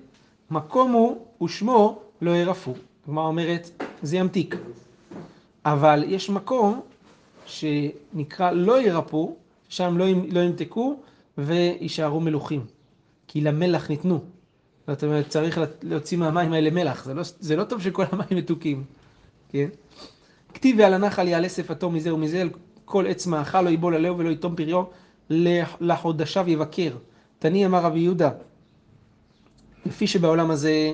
מקום 0.52 0.92
הוא 0.92 1.18
ושמו 1.42 2.00
לא 2.22 2.32
ירפאו. 2.32 2.74
הגמרא 3.06 3.26
אומרת, 3.26 3.84
זה 4.02 4.18
ימתיק. 4.18 4.56
אבל 5.66 6.04
יש 6.08 6.30
מקום 6.30 6.82
שנקרא 7.46 8.52
לא 8.52 8.82
ירפאו, 8.82 9.36
שם 9.70 9.98
לא, 9.98 10.06
לא 10.32 10.40
ימתקו 10.40 11.00
ויישארו 11.38 12.20
מלוכים. 12.20 12.66
כי 13.28 13.42
למלח 13.42 13.90
ניתנו. 13.90 14.20
זאת 14.88 15.04
אומרת, 15.04 15.30
צריך 15.30 15.60
להוציא 15.84 16.18
מהמים 16.18 16.54
האלה 16.54 16.70
מלח. 16.70 17.06
זה 17.06 17.14
לא, 17.14 17.24
זה 17.40 17.56
לא 17.56 17.64
טוב 17.64 17.82
שכל 17.82 18.04
המים 18.12 18.28
מתוקים. 18.32 18.84
כן? 19.50 19.68
כתיב 20.66 20.80
ועל 20.80 20.94
הנחל 20.94 21.28
יעלה 21.28 21.50
שפתו 21.50 21.90
מזה 21.90 22.14
ומזה, 22.14 22.42
על 22.42 22.50
כל 22.86 23.08
עץ 23.08 23.28
מאכל 23.28 23.62
לא 23.62 23.70
יבול 23.70 23.96
עליהו 23.96 24.18
ולא 24.18 24.30
יתום 24.30 24.56
פריו, 24.56 24.84
לחודשיו 25.82 26.50
יבקר. 26.50 26.98
תני 27.40 27.66
אמר 27.66 27.82
רבי 27.82 28.00
יהודה, 28.00 28.30
לפי 29.86 30.08
שבעולם 30.08 30.52
הזה 30.52 30.92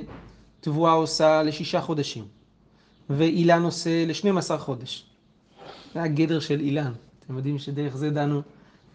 תבואה 0.60 0.92
עושה 0.92 1.44
לשישה 1.44 1.82
חודשים, 1.82 2.26
ואילן 3.10 3.64
עושה 3.64 4.06
לשנים 4.06 4.38
עשר 4.38 4.58
חודש. 4.58 5.06
זה 5.94 6.02
הגדר 6.02 6.40
של 6.40 6.60
אילן. 6.60 6.92
אתם 7.20 7.38
יודעים 7.38 7.60
שדרך 7.60 7.98
זה 7.98 8.10
דנו 8.10 8.42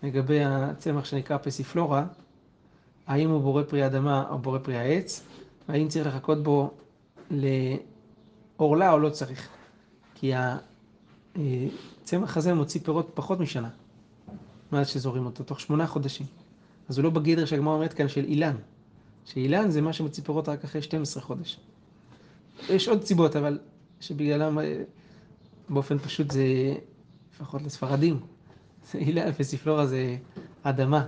לגבי 0.03 0.45
הצמח 0.45 1.05
שנקרא 1.05 1.37
פסיפלורה, 1.37 2.05
האם 3.07 3.31
הוא 3.31 3.41
בורא 3.41 3.63
פרי 3.63 3.87
אדמה 3.87 4.25
או 4.31 4.39
בורא 4.39 4.59
פרי 4.59 4.77
העץ, 4.77 5.23
והאם 5.69 5.89
צריך 5.89 6.07
לחכות 6.07 6.43
בו 6.43 6.71
לעורלה 7.31 8.93
או 8.93 8.99
לא 8.99 9.09
צריך. 9.09 9.56
כי 10.19 10.33
הצמח 12.03 12.37
הזה 12.37 12.55
מוציא 12.55 12.81
פירות 12.85 13.11
פחות 13.15 13.41
משנה, 13.41 13.69
מאז 14.73 14.89
שזורים 14.89 15.27
אותו, 15.27 15.45
תוך 15.45 15.61
שמונה 15.61 15.87
חודשים. 15.87 16.27
אז 16.89 16.99
הוא 16.99 17.05
לא 17.05 17.11
בגדר 17.11 17.45
שהגמרא 17.45 17.75
אומרת 17.75 17.93
כאן 17.93 18.09
של 18.09 18.25
אילן. 18.25 18.57
שאילן 19.25 19.71
זה 19.71 19.81
מה 19.81 19.93
שמוציא 19.93 20.23
פירות 20.23 20.49
רק 20.49 20.65
אחרי 20.65 20.83
12 20.83 21.23
חודש. 21.23 21.59
יש 22.69 22.89
עוד 22.89 23.05
סיבות, 23.05 23.37
אבל 23.37 23.59
שבגללם 24.01 24.59
באופן 25.69 25.99
פשוט 25.99 26.31
זה, 26.31 26.45
לפחות 27.35 27.63
לספרדים, 27.63 28.21
זה 28.93 28.99
אילן 28.99 29.31
וסיפלורה 29.39 29.87
זה 29.87 30.17
אדמה, 30.63 31.07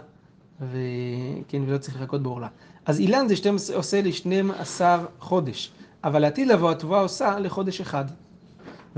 וכן, 0.61 1.63
ולא 1.67 1.79
צריך 1.79 2.01
לחכות 2.01 2.23
בעורלה. 2.23 2.49
אז 2.87 3.01
אילן 3.01 3.29
זה 3.29 3.37
12, 3.37 3.77
עושה 3.77 4.03
ל-12 4.03 4.81
חודש, 5.21 5.73
אבל 6.05 6.19
לעתיד 6.23 6.49
לבוא 6.49 6.71
התבואה 6.71 7.01
עושה 7.01 7.39
לחודש 7.39 7.81
אחד. 7.81 8.05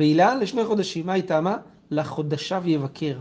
ואילן 0.00 0.38
לשני 0.40 0.64
חודשים, 0.64 1.07
מה 1.07 1.12
היא 1.12 1.23
טעמה? 1.23 1.57
לחודשיו 1.90 2.62
יבקר. 2.66 3.19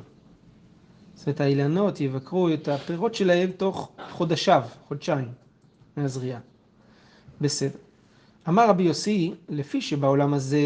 זאת 1.14 1.28
אומרת, 1.28 1.42
האילנות 1.42 2.02
יבקרו 2.02 2.50
את 2.54 2.68
הפירות 2.68 3.16
שלהם 3.16 3.52
תוך 3.52 3.92
חודשיו, 4.12 4.64
חודשיים. 4.88 5.28
מהזריעה. 5.98 6.40
בסדר. 7.42 7.78
אמר 8.48 8.70
רבי 8.70 8.84
יוסי, 8.84 9.34
לפי 9.50 9.82
שבעולם 9.82 10.34
הזה 10.34 10.60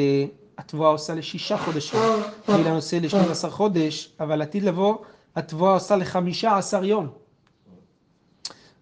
התבואה 0.58 0.89
עושה 0.89 1.15
לשישה 1.15 1.58
חודשים, 1.58 2.00
ואילן 2.48 2.75
עושה 2.75 3.00
לשנים 3.00 3.32
עשר 3.32 3.50
חודש, 3.50 4.10
אבל 4.20 4.41
עתיד 4.41 4.63
לבוא, 4.63 4.98
התבואה 5.36 5.74
עושה 5.74 5.96
לחמישה 5.96 6.58
עשר 6.58 6.84
יום. 6.84 7.08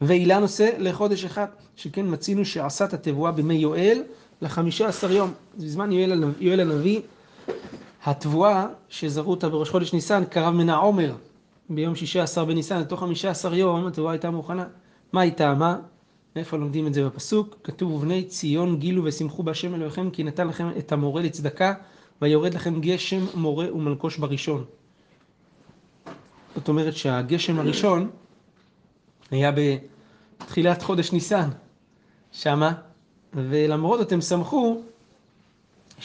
ואילן 0.01 0.41
עושה 0.41 0.69
לחודש 0.77 1.25
אחד, 1.25 1.47
שכן 1.75 2.05
מצינו 2.13 2.45
שעשת 2.45 2.93
התבואה 2.93 3.31
בימי 3.31 3.55
יואל 3.55 4.03
לחמישה 4.41 4.87
עשר 4.87 5.11
יום. 5.11 5.33
בזמן 5.57 5.91
יואל, 5.91 6.23
יואל 6.39 6.59
הנביא, 6.59 7.01
התבואה 8.03 8.67
שזרו 8.89 9.31
אותה 9.31 9.49
בראש 9.49 9.69
חודש 9.69 9.93
ניסן, 9.93 10.25
קרב 10.25 10.53
מן 10.53 10.69
העומר, 10.69 11.15
ביום 11.69 11.95
שישה 11.95 12.23
עשר 12.23 12.45
בניסן, 12.45 12.79
לתוך 12.79 12.99
חמישה 12.99 13.29
עשר 13.29 13.55
יום, 13.55 13.87
התבואה 13.87 14.11
הייתה 14.11 14.31
מוכנה. 14.31 14.65
מה 15.13 15.21
היא 15.21 15.31
טעמה? 15.31 15.77
מאיפה 16.35 16.57
לומדים 16.57 16.87
את 16.87 16.93
זה 16.93 17.05
בפסוק? 17.05 17.55
כתוב, 17.63 17.91
ובני 17.91 18.23
ציון 18.23 18.79
גילו 18.79 19.03
ושמחו 19.05 19.43
בהשם 19.43 19.75
אלוהיכם, 19.75 20.09
כי 20.09 20.23
נתן 20.23 20.47
לכם 20.47 20.69
את 20.77 20.91
המורה 20.91 21.21
לצדקה, 21.21 21.73
ויורד 22.21 22.53
לכם 22.53 22.81
גשם 22.81 23.25
מורה 23.33 23.73
ומלקוש 23.73 24.17
בראשון. 24.17 24.65
זאת 26.55 26.67
אומרת 26.67 26.95
שהגשם 26.95 27.59
הראשון 27.59 28.09
היה 29.31 29.51
בתחילת 29.51 30.81
חודש 30.81 31.11
ניסן, 31.11 31.49
שמה, 32.31 32.73
ולמרות 33.33 33.99
זאת 33.99 34.11
הם 34.11 34.21
שמחו 34.21 34.81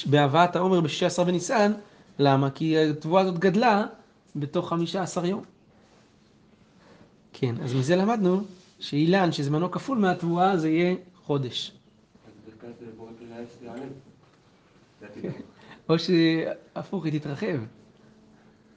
בהבאת 0.04 0.56
העומר 0.56 0.80
בשישה 0.80 1.06
עשר 1.06 1.24
בניסן, 1.24 1.72
למה? 2.18 2.50
כי 2.50 2.78
התבואה 2.78 3.22
הזאת 3.22 3.38
גדלה 3.38 3.86
בתוך 4.36 4.68
חמישה 4.68 5.02
עשר 5.02 5.26
יום. 5.26 5.42
כן, 7.32 7.54
אז 7.62 7.74
מזה 7.74 7.96
למדנו 7.96 8.44
שאילן, 8.80 9.32
שזמנו 9.32 9.70
כפול 9.70 9.98
מהתבואה, 9.98 10.56
זה 10.56 10.68
יהיה 10.68 10.94
חודש. 11.24 11.72
או 15.88 15.98
שהפוך, 15.98 17.04
היא 17.04 17.20
תתרחב. 17.20 17.58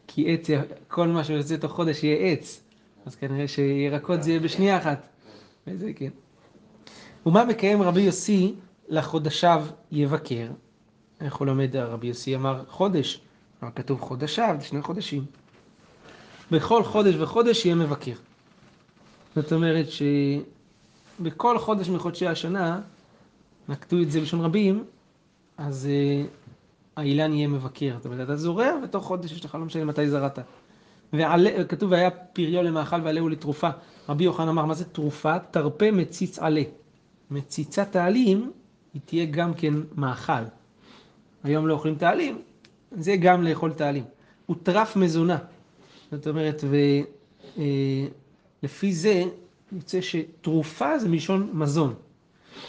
כי 0.07 0.33
עץ, 0.33 0.47
כל 0.87 1.07
מה 1.07 1.23
שיוצא 1.23 1.57
תוך 1.57 1.71
חודש 1.71 2.03
יהיה 2.03 2.31
עץ. 2.31 2.61
אז 3.05 3.15
כנראה 3.15 3.47
שירקות 3.47 4.23
זה 4.23 4.29
יהיה 4.29 4.39
בשנייה 4.39 4.77
אחת. 4.77 5.07
וזה 5.67 5.93
כן. 5.95 6.09
ומה 7.25 7.45
מקיים 7.45 7.81
רבי 7.81 8.01
יוסי 8.01 8.55
לחודשיו 8.89 9.65
יבקר? 9.91 10.47
איך 11.21 11.35
הוא 11.35 11.47
לומד? 11.47 11.75
רבי 11.75 12.07
יוסי 12.07 12.35
אמר 12.35 12.63
חודש, 12.67 13.21
אבל 13.61 13.71
כתוב 13.75 14.01
חודשיו, 14.01 14.55
זה 14.59 14.65
שני 14.65 14.81
חודשים. 14.81 15.25
בכל 16.51 16.83
חודש 16.83 17.15
וחודש 17.15 17.65
יהיה 17.65 17.75
מבקר. 17.75 18.13
זאת 19.35 19.53
אומרת 19.53 19.85
שבכל 21.19 21.59
חודש 21.59 21.89
מחודשי 21.89 22.27
השנה, 22.27 22.81
נקטו 23.69 24.01
את 24.01 24.11
זה 24.11 24.19
בלשון 24.19 24.41
רבים, 24.41 24.83
אז 25.57 25.87
uh, 25.87 26.27
האילן 26.95 27.33
יהיה 27.33 27.47
מבקר. 27.47 27.93
זאת 27.97 28.05
אומרת, 28.05 28.21
אתה 28.21 28.35
זורע, 28.35 28.71
ותוך 28.83 29.05
חודש 29.05 29.31
יש 29.31 29.45
לך, 29.45 29.55
לא 29.55 29.61
משנה 29.61 29.85
מתי 29.85 30.09
זרעת. 30.09 30.39
וכתוב, 31.13 31.91
והיה 31.91 32.09
פריו 32.11 32.63
למאכל 32.63 33.01
ועלהו 33.03 33.29
לתרופה. 33.29 33.69
רבי 34.09 34.23
יוחנן 34.23 34.47
אמר, 34.47 34.65
מה 34.65 34.73
זה 34.73 34.85
תרופה? 34.85 35.39
תרפה 35.39 35.91
מציץ 35.91 36.39
עלה. 36.39 36.61
מציצת 37.31 37.95
העלים, 37.95 38.51
היא 38.93 39.01
תהיה 39.05 39.25
גם 39.25 39.53
כן 39.53 39.73
מאכל. 39.95 40.43
היום 41.43 41.67
לא 41.67 41.73
אוכלים 41.73 41.93
את 41.93 42.03
העלים, 42.03 42.41
זה 42.91 43.15
גם 43.15 43.43
לאכול 43.43 43.71
את 43.71 43.81
העלים. 43.81 44.03
הוא 44.45 44.55
טרף 44.63 44.95
מזונה. 44.95 45.37
זאת 46.11 46.27
אומרת, 46.27 46.63
ולפי 48.63 48.87
אה, 48.87 48.93
זה 48.93 49.23
יוצא 49.71 50.01
שתרופה 50.01 50.99
זה 50.99 51.09
מלשון 51.09 51.49
מזון. 51.53 51.93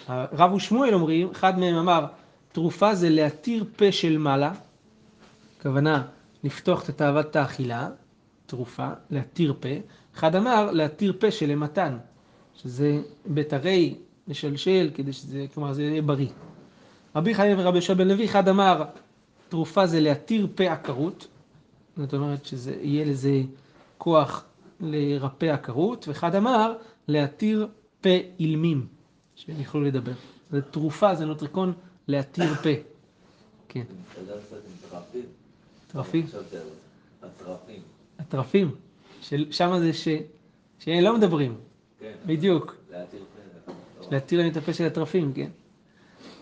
הרב 0.06 0.52
ושמואל 0.52 0.94
אומרים, 0.94 1.30
אחד 1.30 1.58
מהם 1.58 1.74
אמר, 1.76 2.06
תרופה 2.52 2.94
זה 2.94 3.10
להתיר 3.10 3.64
פה 3.76 3.92
של 3.92 4.18
מעלה, 4.18 4.52
הכוונה 5.58 6.02
לפתוח 6.44 6.90
את 6.90 6.96
תאוות 6.96 7.36
האכילה, 7.36 7.88
תרופה, 8.46 8.88
להתיר 9.10 9.54
פה. 9.60 9.68
אחד 10.14 10.36
אמר 10.36 10.70
להתיר 10.70 11.12
פה 11.20 11.30
של 11.30 11.46
למתן, 11.46 11.98
שזה 12.54 13.00
בית 13.26 13.52
הרי, 13.52 13.94
לשלשל, 14.28 14.90
כדי 14.94 15.12
שזה, 15.12 15.46
כלומר 15.54 15.72
זה 15.72 15.82
יהיה 15.82 16.02
בריא. 16.02 16.28
רבי 17.16 17.34
חיים 17.34 17.58
ורבי 17.58 17.76
יהושע 17.78 17.94
בן 17.94 18.08
לוי, 18.08 18.24
אחד 18.24 18.48
אמר 18.48 18.84
תרופה 19.48 19.86
זה 19.86 20.00
להתיר 20.00 20.46
פה 20.54 20.64
עקרות, 20.64 21.26
זאת 21.96 22.14
אומרת 22.14 22.44
שזה 22.46 22.74
יהיה 22.82 23.04
לזה 23.04 23.42
כוח 23.98 24.44
לרפא 24.80 25.46
עקרות, 25.46 26.08
ואחד 26.08 26.34
אמר 26.34 26.76
להתיר 27.08 27.68
פה 28.00 28.10
אילמים, 28.38 28.86
שהם 29.36 29.60
יוכלו 29.60 29.82
לדבר. 29.82 30.12
זה 30.50 30.62
תרופה, 30.62 31.14
זה 31.14 31.26
נוטריקון 31.26 31.72
להתיר 32.08 32.54
פה. 32.54 32.68
כן. 33.68 33.82
טרפים? 35.92 36.26
הטרפים. 37.22 37.82
הטרפים. 38.18 38.74
שם 39.50 39.78
זה 39.78 39.92
ש... 39.92 40.08
שהם 40.78 41.04
לא 41.04 41.16
מדברים. 41.16 41.54
כן. 42.00 42.12
בדיוק. 42.26 42.76
להתיר 44.10 44.40
להם 44.40 44.50
את 44.50 44.56
הפה 44.56 44.72
של 44.72 44.84
הטרפים, 44.86 45.32
כן. 45.32 45.50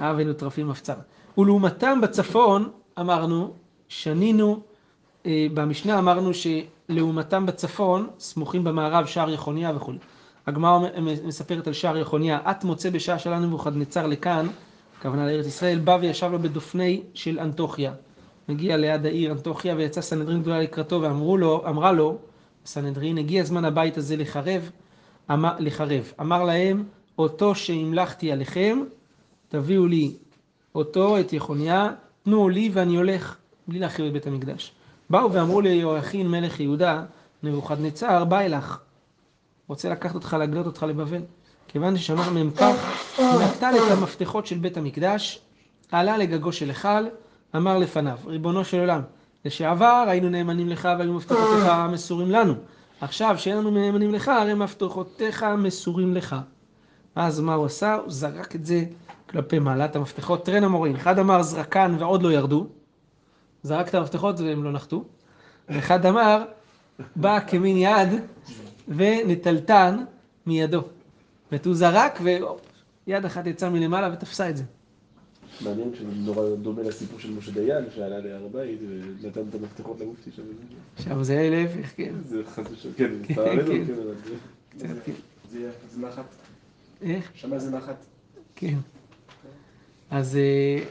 אבנו 0.00 0.33
טרפים 0.33 0.69
מפצר. 0.69 0.95
ולעומתם 1.38 2.00
בצפון, 2.00 2.69
אמרנו, 3.00 3.52
שנינו, 3.88 4.61
אה, 5.26 5.47
במשנה 5.55 5.99
אמרנו 5.99 6.31
שלעומתם 6.35 7.47
בצפון, 7.47 8.07
סמוכים 8.19 8.64
במערב 8.64 9.07
שער 9.07 9.31
יחוניה 9.31 9.73
וכו'. 9.76 9.93
הגמרא 10.47 10.78
מספרת 11.25 11.67
על 11.67 11.73
שער 11.73 11.97
יחוניה, 11.97 12.38
את 12.50 12.64
מוצא 12.64 12.90
בשעה 12.90 13.19
שלנו 13.19 13.47
נבוכדנצר 13.47 14.07
לכאן, 14.07 14.47
הכוונה 14.99 15.26
לארץ 15.26 15.47
ישראל, 15.47 15.78
בא 15.78 15.99
וישב 16.00 16.28
לו 16.33 16.38
בדופני 16.38 17.02
של 17.14 17.38
אנטוכיה. 17.38 17.93
מגיע 18.49 18.76
ליד 18.76 19.07
העיר 19.07 19.33
אנטוכיה 19.33 19.75
ויצא 19.76 20.00
סנהדרין 20.00 20.40
גדולה 20.40 20.61
לקראתו 20.61 21.02
ואמרו 21.02 21.37
לו, 21.37 21.64
אמרה 21.69 21.93
לו, 21.93 22.19
סנהדרין, 22.67 23.19
הגיע 23.19 23.45
זמן 23.45 23.64
הבית 23.64 23.97
הזה 23.97 24.17
לחרב, 24.17 24.71
אמר, 25.31 25.53
לחרב. 25.59 26.12
אמר 26.20 26.44
להם, 26.44 26.85
אותו 27.18 27.55
שהמלכתי 27.55 28.33
עליכם, 28.33 28.79
תביאו 29.48 29.87
לי 29.87 30.12
אותו, 30.74 31.20
את 31.20 31.32
יחוניה, 31.32 31.88
תנו 32.22 32.48
לי 32.48 32.70
ואני 32.72 32.96
הולך, 32.96 33.37
בלי 33.68 33.78
להחריב 33.78 34.06
את 34.06 34.12
בית 34.12 34.26
המקדש. 34.26 34.72
באו 35.11 35.32
ואמרו 35.32 35.61
ליהואכין 35.61 36.28
מלך 36.28 36.61
יהודה, 36.61 37.04
נבוכדנצר, 37.42 38.24
בא 38.24 38.40
אלך. 38.40 38.78
רוצה 39.68 39.88
לקחת 39.88 40.14
אותך, 40.14 40.37
להגלות 40.38 40.66
אותך 40.66 40.82
לבבל. 40.82 41.22
כיוון 41.68 41.96
ששמע 41.96 42.30
מהם 42.30 42.50
כך, 42.50 42.74
נטל 43.20 43.74
את 43.76 43.90
המפתחות 43.90 44.46
של 44.46 44.58
בית 44.58 44.76
המקדש, 44.76 45.40
עלה 45.92 46.16
לגגו 46.16 46.52
של 46.52 46.68
היכל, 46.68 47.06
אמר 47.56 47.78
לפניו, 47.78 48.18
ריבונו 48.26 48.64
של 48.64 48.80
עולם, 48.80 49.00
לשעבר 49.44 50.04
היינו 50.08 50.28
נאמנים 50.28 50.68
לך 50.68 50.88
והיו 50.98 51.12
מפתחותיך 51.12 51.72
מסורים 51.92 52.30
לנו. 52.30 52.54
עכשיו 53.00 53.34
שאין 53.38 53.56
לנו 53.56 53.70
נאמנים 53.70 54.14
לך, 54.14 54.28
הרי 54.28 54.54
מפתחותיך 54.54 55.46
מסורים 55.58 56.14
לך. 56.14 56.37
אז 57.14 57.40
מה 57.40 57.55
הוא 57.55 57.66
עשה? 57.66 57.94
הוא 57.94 58.11
זרק 58.11 58.55
את 58.57 58.66
זה 58.66 58.85
כלפי 59.31 59.59
מעלת 59.59 59.97
המפתחות. 59.97 60.44
טרן 60.44 60.64
המורים, 60.64 60.94
אחד 60.94 61.18
אמר 61.18 61.42
זרקן 61.42 61.97
ועוד 61.99 62.23
לא 62.23 62.33
ירדו, 62.33 62.66
זרק 63.62 63.88
את 63.88 63.94
המפתחות 63.94 64.40
והם 64.40 64.64
לא 64.64 64.73
נחתו, 64.73 65.05
ואחד 65.68 66.07
אמר, 66.07 66.44
בא 67.16 67.38
כמין 67.47 67.77
יד 67.77 68.09
ונטלטן 68.88 70.05
מידו. 70.47 70.83
זאת 71.53 71.66
הוא 71.66 71.75
זרק 71.75 72.18
ויד 73.07 73.25
אחת 73.25 73.47
יצאה 73.47 73.71
מלמעלה 73.71 74.11
ותפסה 74.12 74.51
את 74.51 74.57
זה. 74.57 74.64
מעניין 75.61 75.94
שזה 75.94 76.07
נורא 76.14 76.57
דומה 76.62 76.83
לסיפור 76.83 77.18
של 77.18 77.31
משה 77.31 77.53
דיין 77.53 77.85
שעלה 77.94 78.18
להר 78.18 78.44
הבית 78.44 78.79
ונתן 79.23 79.40
את 79.49 79.55
המפתחות 79.55 80.01
למופתי 80.01 80.31
שם. 80.37 80.42
שם 80.99 81.23
זה 81.23 81.38
היה 81.38 81.51
להפך, 81.51 81.97
כן. 81.97 82.12
זה 82.27 82.42
חס 82.47 82.66
ושלום, 82.73 82.94
כן, 82.97 83.11
זה 83.29 83.35
פערנו, 83.35 83.62
כן. 84.79 84.92
זה 85.51 86.01
נחת. 86.01 86.25
איך? 87.02 87.30
שם 87.34 87.58
זה 87.58 87.70
נחת. 87.70 88.04
כן. 88.56 88.76
אז 90.11 90.37
אה, 90.37 90.84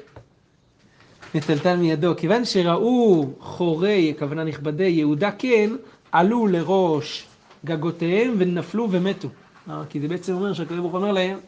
נטלטל 1.35 1.75
מידו. 1.75 2.13
כיוון 2.17 2.45
שראו 2.45 3.29
חורי, 3.39 4.13
הכוונה 4.15 4.43
נכבדי, 4.43 4.83
יהודה 4.83 5.31
כן, 5.31 5.69
עלו 6.11 6.47
לראש 6.47 7.27
גגותיהם 7.65 8.35
ונפלו 8.37 8.87
ומתו. 8.91 9.27
אה, 9.69 9.83
כי 9.89 9.99
זה 9.99 10.07
בעצם 10.07 10.33
אומר 10.33 10.53
שהקדוש 10.53 10.79
ברוך 10.79 10.91
הוא 10.91 11.01
אומר 11.01 11.11
להם, 11.11 11.39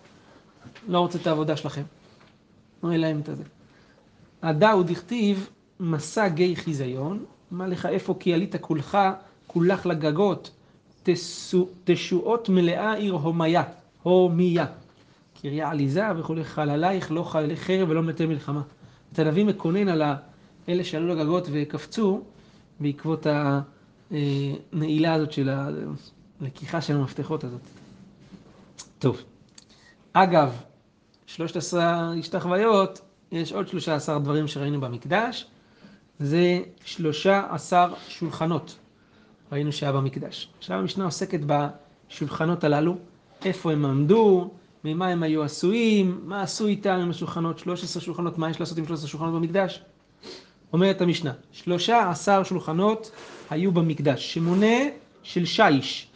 לא 0.87 0.99
רוצה 0.99 1.17
את 1.17 1.27
העבודה 1.27 1.57
שלכם. 1.57 1.83
אומר 2.83 2.97
להם 2.97 3.19
את 3.19 3.25
זה. 3.25 3.43
הדא 4.41 4.71
הוא 4.71 4.83
דכתיב, 4.83 5.49
מסע 5.79 6.27
גיא 6.27 6.55
חיזיון, 6.55 7.25
מה 7.51 7.67
לך 7.67 7.85
איפה 7.85 8.15
כי 8.19 8.33
עלית 8.33 8.55
כולך, 8.55 8.97
כולך 9.47 9.85
לגגות, 9.85 10.51
תשועות 11.83 12.49
מלאה 12.49 12.93
עיר 12.93 13.13
הומיה, 13.13 13.63
הומיה. 14.03 14.65
קריה 15.41 15.69
עליזה 15.69 16.03
וכולי, 16.17 16.43
חללייך 16.43 17.11
לא 17.11 17.23
חללי 17.23 17.57
חרב 17.57 17.89
ולא 17.89 18.03
מתי 18.03 18.25
מלחמה. 18.25 18.61
את 19.13 19.19
הנביא 19.19 19.45
מקונן 19.45 19.87
על 19.87 20.01
אלה 20.69 20.83
שעלו 20.83 21.07
לגגות 21.07 21.47
וקפצו 21.51 22.21
בעקבות 22.79 23.27
הנעילה 24.11 25.13
הזאת 25.13 25.31
של 25.31 25.49
הלקיחה 26.41 26.81
של 26.81 26.95
המפתחות 26.95 27.43
הזאת. 27.43 27.61
טוב, 28.99 29.23
אגב, 30.13 30.61
שלושת 31.25 31.55
עשרה 31.55 32.13
השתחוויות, 32.19 33.01
יש 33.31 33.53
עוד 33.53 33.67
שלושה 33.67 33.95
עשר 33.95 34.17
דברים 34.17 34.47
שראינו 34.47 34.81
במקדש, 34.81 35.45
זה 36.19 36.59
שלושה 36.83 37.47
עשר 37.49 37.93
שולחנות, 38.07 38.75
ראינו 39.51 39.71
שהיה 39.71 39.91
במקדש. 39.91 40.49
עכשיו 40.57 40.77
המשנה 40.77 41.05
עוסקת 41.05 41.39
בשולחנות 41.45 42.63
הללו, 42.63 42.97
איפה 43.45 43.71
הם 43.71 43.85
עמדו, 43.85 44.51
ממה 44.83 45.07
הם 45.07 45.23
היו 45.23 45.43
עשויים, 45.43 46.21
מה 46.23 46.41
עשו 46.41 46.67
איתם 46.67 46.99
עם 47.01 47.09
השולחנות, 47.09 47.59
13 47.59 48.01
שולחנות, 48.01 48.37
מה 48.37 48.49
יש 48.49 48.59
לעשות 48.59 48.77
עם 48.77 48.85
13 48.85 49.09
שולחנות 49.09 49.33
במקדש? 49.33 49.81
אומרת 50.73 51.01
המשנה, 51.01 51.33
שלושה 51.51 52.09
עשר 52.09 52.43
שולחנות 52.43 53.11
היו 53.49 53.71
במקדש, 53.71 54.33
שמונה 54.33 54.75
של 55.23 55.45
שיש, 55.45 56.07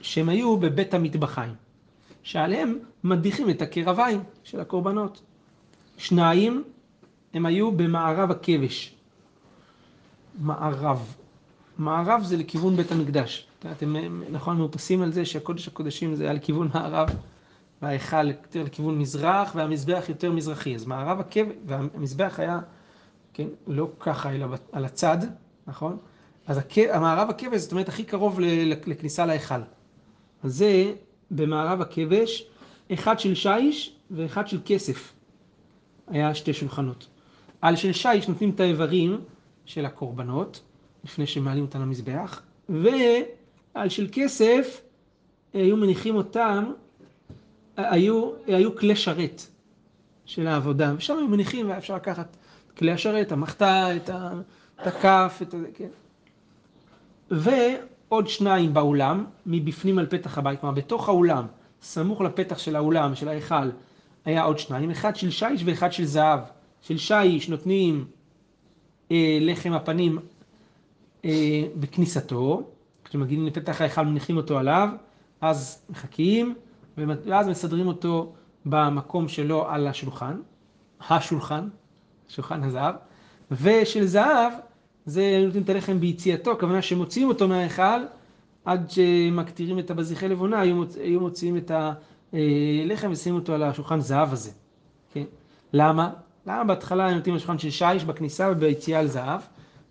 שהם 0.00 0.28
היו 0.28 0.56
בבית 0.56 0.94
המטבחיים, 0.94 1.54
שעליהם 2.22 2.78
מדיחים 3.04 3.50
את 3.50 3.62
הקרביים 3.62 4.22
של 4.44 4.60
הקורבנות. 4.60 5.22
שניים, 5.96 6.64
הם 7.34 7.46
היו 7.46 7.72
במערב 7.72 8.30
הכבש. 8.30 8.94
מערב. 10.40 11.14
מערב 11.78 12.22
זה 12.22 12.36
לכיוון 12.36 12.76
בית 12.76 12.92
המקדש. 12.92 13.46
אתם 13.70 13.94
נכון 14.30 14.56
מאופסים 14.56 15.02
על 15.02 15.12
זה 15.12 15.24
שהקודש 15.24 15.68
הקודשים 15.68 16.14
זה 16.14 16.30
על 16.30 16.38
כיוון 16.38 16.68
מערב, 16.74 17.08
וההיכל 17.82 18.28
יותר 18.28 18.62
לכיוון 18.62 18.98
מזרח, 18.98 19.52
והמזבח 19.54 20.04
יותר 20.08 20.32
מזרחי. 20.32 20.74
אז 20.74 20.86
מערב 20.86 21.20
הכבש, 21.20 21.56
והמזבח 21.66 22.34
היה, 22.38 22.60
כן, 23.32 23.48
לא 23.66 23.90
ככה, 24.00 24.32
אלא 24.32 24.46
על 24.72 24.84
הצד, 24.84 25.18
נכון? 25.66 25.96
אז 26.46 26.58
הכ... 26.58 26.78
המערב 26.78 27.30
הכבש, 27.30 27.60
זאת 27.60 27.72
אומרת, 27.72 27.88
הכי 27.88 28.04
קרוב 28.04 28.40
לכניסה 28.86 29.26
להיכל. 29.26 29.60
אז 30.42 30.56
זה 30.56 30.94
במערב 31.30 31.80
הכבש, 31.80 32.46
אחד 32.92 33.18
של 33.18 33.34
שיש 33.34 33.94
ואחד 34.10 34.48
של 34.48 34.60
כסף. 34.64 35.12
היה 36.08 36.34
שתי 36.34 36.52
שולחנות. 36.52 37.06
על 37.60 37.76
של 37.76 37.92
שיש 37.92 38.28
נותנים 38.28 38.50
את 38.50 38.60
האיברים 38.60 39.20
של 39.64 39.84
הקורבנות, 39.84 40.60
לפני 41.04 41.26
שמעלים 41.26 41.64
אותם 41.64 41.80
למזבח, 41.80 42.42
ועל 43.74 43.88
של 43.88 44.08
כסף 44.12 44.80
היו 45.52 45.76
מניחים 45.76 46.16
אותם, 46.16 46.72
היו, 47.76 48.30
היו 48.46 48.76
כלי 48.76 48.96
שרת 48.96 49.42
של 50.24 50.46
העבודה, 50.46 50.94
ושם 50.96 51.18
היו 51.18 51.28
מניחים, 51.28 51.66
והיה 51.66 51.78
אפשר 51.78 51.96
לקחת 51.96 52.36
את 52.66 52.78
כלי 52.78 52.92
השרת, 52.92 53.32
המחתה, 53.32 53.96
את, 53.96 54.10
הכף, 54.78 55.38
את 55.42 55.54
ה... 55.54 55.56
כן. 55.74 55.88
ועוד 57.30 58.28
שניים 58.28 58.74
באולם, 58.74 59.24
מבפנים 59.46 59.98
על 59.98 60.06
פתח 60.06 60.38
הבית, 60.38 60.60
כלומר 60.60 60.74
בתוך 60.74 61.08
האולם, 61.08 61.46
סמוך 61.82 62.20
לפתח 62.20 62.58
של 62.58 62.76
האולם, 62.76 63.14
של 63.14 63.28
ההיכל, 63.28 63.70
היה 64.24 64.42
עוד 64.42 64.58
שניים, 64.58 64.90
אחד 64.90 65.16
של 65.16 65.30
שיש 65.30 65.62
ואחד 65.64 65.92
של 65.92 66.04
זהב. 66.04 66.40
של 66.82 66.98
שיש 66.98 67.48
נותנים 67.48 68.04
אה, 69.10 69.38
לחם 69.40 69.72
הפנים 69.72 70.18
אה, 71.24 71.62
בכניסתו, 71.80 72.70
כשמגיעים 73.12 73.46
לפתח 73.46 73.80
ההיכל 73.80 74.02
מניחים 74.02 74.36
אותו 74.36 74.58
עליו, 74.58 74.88
אז 75.40 75.82
מחכים, 75.90 76.54
ואז 76.96 77.48
מסדרים 77.48 77.86
אותו 77.86 78.32
במקום 78.66 79.28
שלו 79.28 79.68
על 79.68 79.86
השולחן, 79.86 80.36
השולחן, 81.08 81.68
שולחן 82.28 82.62
הזהב, 82.62 82.94
ושל 83.50 84.06
זהב 84.06 84.52
זה 85.06 85.42
נותנים 85.44 85.62
את 85.62 85.68
הלחם 85.68 86.00
ביציאתו, 86.00 86.52
הכוונה 86.52 86.82
שמוציאים 86.82 87.28
אותו 87.28 87.48
מההיכל 87.48 88.02
עד 88.64 88.90
שמקטירים 88.90 89.78
את 89.78 89.90
הבזיחי 89.90 90.28
לבונה, 90.28 90.60
היו, 90.60 90.76
מוצ... 90.76 90.96
היו 90.96 91.20
מוציאים 91.20 91.56
את 91.56 91.70
הלחם 92.32 93.08
ושמים 93.12 93.34
אותו 93.34 93.54
על 93.54 93.62
השולחן 93.62 94.00
זהב 94.00 94.32
הזה. 94.32 94.50
כן? 95.12 95.24
למה? 95.72 96.10
למה 96.46 96.64
בהתחלה 96.64 97.08
הם 97.08 97.14
נותנים 97.16 97.34
לשולחן 97.36 97.58
של 97.58 97.70
שיש 97.70 98.04
בכניסה 98.04 98.48
וביציאה 98.52 99.00
על 99.00 99.06
זהב? 99.06 99.40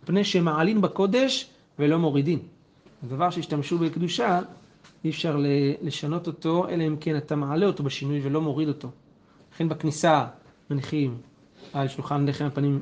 מפני 0.04 0.24
שמעלים 0.24 0.82
בקודש 0.82 1.50
ולא 1.80 2.00
מורידים. 2.00 2.40
דבר 3.08 3.30
שהשתמשו 3.30 3.78
בקדושה, 3.78 4.40
אי 5.04 5.10
אפשר 5.10 5.44
לשנות 5.82 6.28
אותו, 6.28 6.70
אלא 6.70 6.88
אם 6.88 6.96
כן 7.00 7.18
אתה 7.18 7.36
מעלה 7.36 7.66
אותו 7.66 7.84
בשינוי 7.84 8.20
ולא 8.24 8.42
מוריד 8.42 8.68
אותו. 8.68 8.90
לכן 9.54 9.70
בכניסה 9.70 10.26
מניחים 10.70 11.18
על 11.74 11.88
שולחן 11.88 12.26
לחם 12.26 12.46
הפנים, 12.46 12.80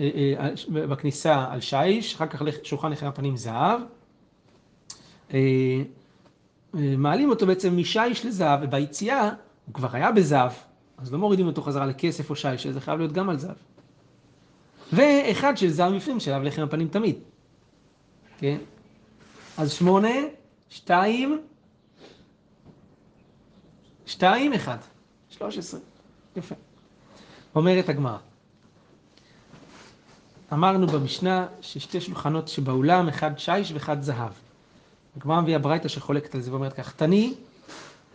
אה, 0.00 0.34
אה, 0.38 0.50
בכניסה 0.86 1.46
על 1.50 1.60
שיש, 1.60 2.14
אחר 2.14 2.26
כך 2.26 2.42
שולחן 2.62 2.92
לחם 2.92 3.06
הפנים 3.06 3.36
זהב. 3.36 3.80
אה, 5.34 5.82
מעלים 6.74 7.30
אותו 7.30 7.46
בעצם 7.46 7.76
משיש 7.76 8.26
לזהב, 8.26 8.60
וביציאה 8.62 9.30
הוא 9.66 9.74
כבר 9.74 9.88
היה 9.92 10.12
בזהב, 10.12 10.52
אז 10.98 11.12
לא 11.12 11.18
מורידים 11.18 11.46
אותו 11.46 11.62
חזרה 11.62 11.86
לכסף 11.86 12.30
או 12.30 12.36
שיש, 12.36 12.66
זה 12.66 12.80
חייב 12.80 12.98
להיות 12.98 13.12
גם 13.12 13.28
על 13.28 13.38
זהב. 13.38 13.56
ואחד 14.92 15.56
של 15.56 15.68
זהב 15.68 15.94
בפנים, 15.94 16.20
שעליו 16.20 16.42
לחם 16.42 16.62
הפנים 16.62 16.88
תמיד. 16.88 17.16
כן? 18.38 18.56
אז 19.58 19.72
שמונה, 19.72 20.08
שתיים, 20.70 21.40
שתיים, 24.06 24.52
אחד. 24.52 24.78
שלוש 25.30 25.58
עשרה. 25.58 25.80
יפה. 26.36 26.54
אומרת 27.54 27.88
הגמרא. 27.88 28.18
אמרנו 30.52 30.86
במשנה 30.86 31.46
ששתי 31.60 32.00
שולחנות 32.00 32.48
שבאולם, 32.48 33.08
אחד 33.08 33.38
שיש 33.38 33.72
ואחד 33.72 34.02
זהב. 34.02 34.32
הגמרא 35.16 35.40
מביאה 35.40 35.58
ברייתא 35.58 35.88
שחולקת 35.88 36.34
על 36.34 36.40
זה 36.40 36.50
ואומרת 36.50 36.72
כך, 36.72 36.92
תני 36.92 37.34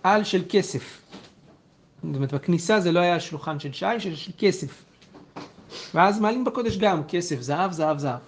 על 0.04 0.23
של 0.23 0.43
כסף. 0.49 1.02
זאת 2.04 2.15
אומרת, 2.15 2.34
בכניסה 2.34 2.80
זה 2.80 2.91
לא 2.91 2.99
היה 2.99 3.19
שולחן 3.19 3.60
של 3.60 3.73
שיש, 3.73 4.08
אלא 4.08 4.15
של 4.15 4.32
כסף. 4.38 4.84
ואז 5.93 6.19
מעלים 6.19 6.45
בקודש 6.45 6.78
גם 6.78 7.04
כסף, 7.08 7.41
זהב, 7.41 7.71
זהב, 7.71 7.97
זהב. 7.97 8.19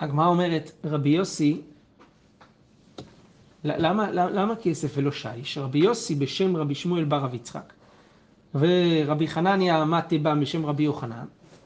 הגמרא 0.00 0.26
אומרת, 0.26 0.70
רבי 0.84 1.08
יוסי, 1.08 1.60
למה, 3.64 4.10
למה 4.12 4.56
כסף 4.56 4.92
ולא 4.96 5.12
שיש? 5.12 5.58
רבי 5.58 5.78
יוסי 5.78 6.14
בשם 6.14 6.56
רבי 6.56 6.74
שמואל 6.74 7.04
בר 7.04 7.16
רב 7.16 7.34
יצחק, 7.34 7.72
ורבי 8.54 9.28
חנניה 9.28 9.84
מתי 9.84 10.18
בא 10.18 10.34
בשם 10.34 10.66
רבי 10.66 10.82
יוחנן, 10.82 11.24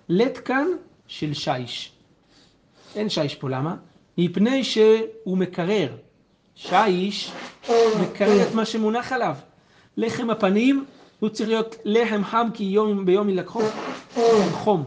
לט 0.09 0.39
כאן 0.45 0.67
של 1.07 1.35
שיש. 1.35 1.93
אין 2.95 3.09
שיש 3.09 3.35
פה, 3.35 3.51
למה? 3.51 3.77
מפני 4.19 4.65
שהוא 4.65 5.39
מקרר. 5.39 5.97
שיש 6.55 7.33
מקרר 8.03 8.49
את 8.49 8.55
מה 8.55 8.65
שמונח 8.65 9.13
עליו. 9.13 9.35
לחם 9.97 10.31
הפנים 10.31 10.85
הוא 11.21 11.29
צריך 11.29 11.49
להיות 11.49 11.77
לחם 11.85 12.25
חם 12.25 12.49
כי 12.55 12.65
יום 12.65 13.05
ביום 13.05 13.29
ילקחו 13.29 13.63
חום. 14.53 14.85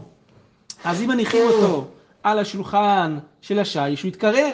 אז 0.84 1.02
אם 1.02 1.08
מניחים 1.08 1.42
אותו 1.42 1.86
על 2.24 2.38
השולחן 2.38 3.18
של 3.40 3.58
השיש, 3.58 4.02
הוא 4.02 4.08
יתקרר. 4.08 4.50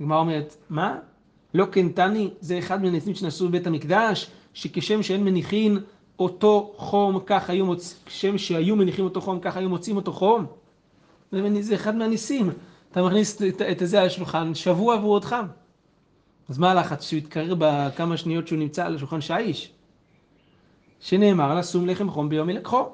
הגמרא 0.00 0.18
אומרת, 0.18 0.56
מה? 0.70 0.98
לא 1.54 1.64
קנטני, 1.64 2.30
זה 2.40 2.58
אחד 2.58 2.82
מהניסים 2.82 3.14
שנעשו 3.14 3.48
בבית 3.48 3.66
המקדש, 3.66 4.30
שכשם 4.54 5.02
שאין 5.02 5.24
מניחין 5.24 5.78
אותו 6.18 6.72
חום, 6.76 7.20
כך 7.26 7.50
היו 7.50 7.66
מוצאים, 7.66 7.98
כשם 8.06 8.38
שהיו 8.38 8.76
מניחים 8.76 9.04
אותו 9.04 9.20
חום, 9.20 9.40
כך 9.40 9.56
היו 9.56 9.68
מוצאים 9.68 9.96
אותו 9.96 10.12
חום. 10.12 10.46
זה 11.60 11.74
אחד 11.74 11.96
מהניסים. 11.96 12.50
אתה 12.92 13.02
מכניס 13.02 13.42
את 13.70 13.78
זה 13.84 14.00
על 14.00 14.06
השולחן, 14.06 14.54
שבוע 14.54 14.96
והוא 14.96 15.12
עוד 15.12 15.24
חם. 15.24 15.46
אז 16.48 16.58
מה 16.58 16.70
הלחץ? 16.70 17.08
שהוא 17.08 17.18
יתקרר 17.18 17.54
בכמה 17.58 18.16
שניות 18.16 18.48
שהוא 18.48 18.58
נמצא 18.58 18.86
על 18.86 18.96
השולחן 18.96 19.20
שיש? 19.20 19.72
שנאמר 21.00 21.54
לשום 21.58 21.86
לחם 21.86 22.10
חום 22.10 22.28
ביום 22.28 22.50
ילקחו. 22.50 22.88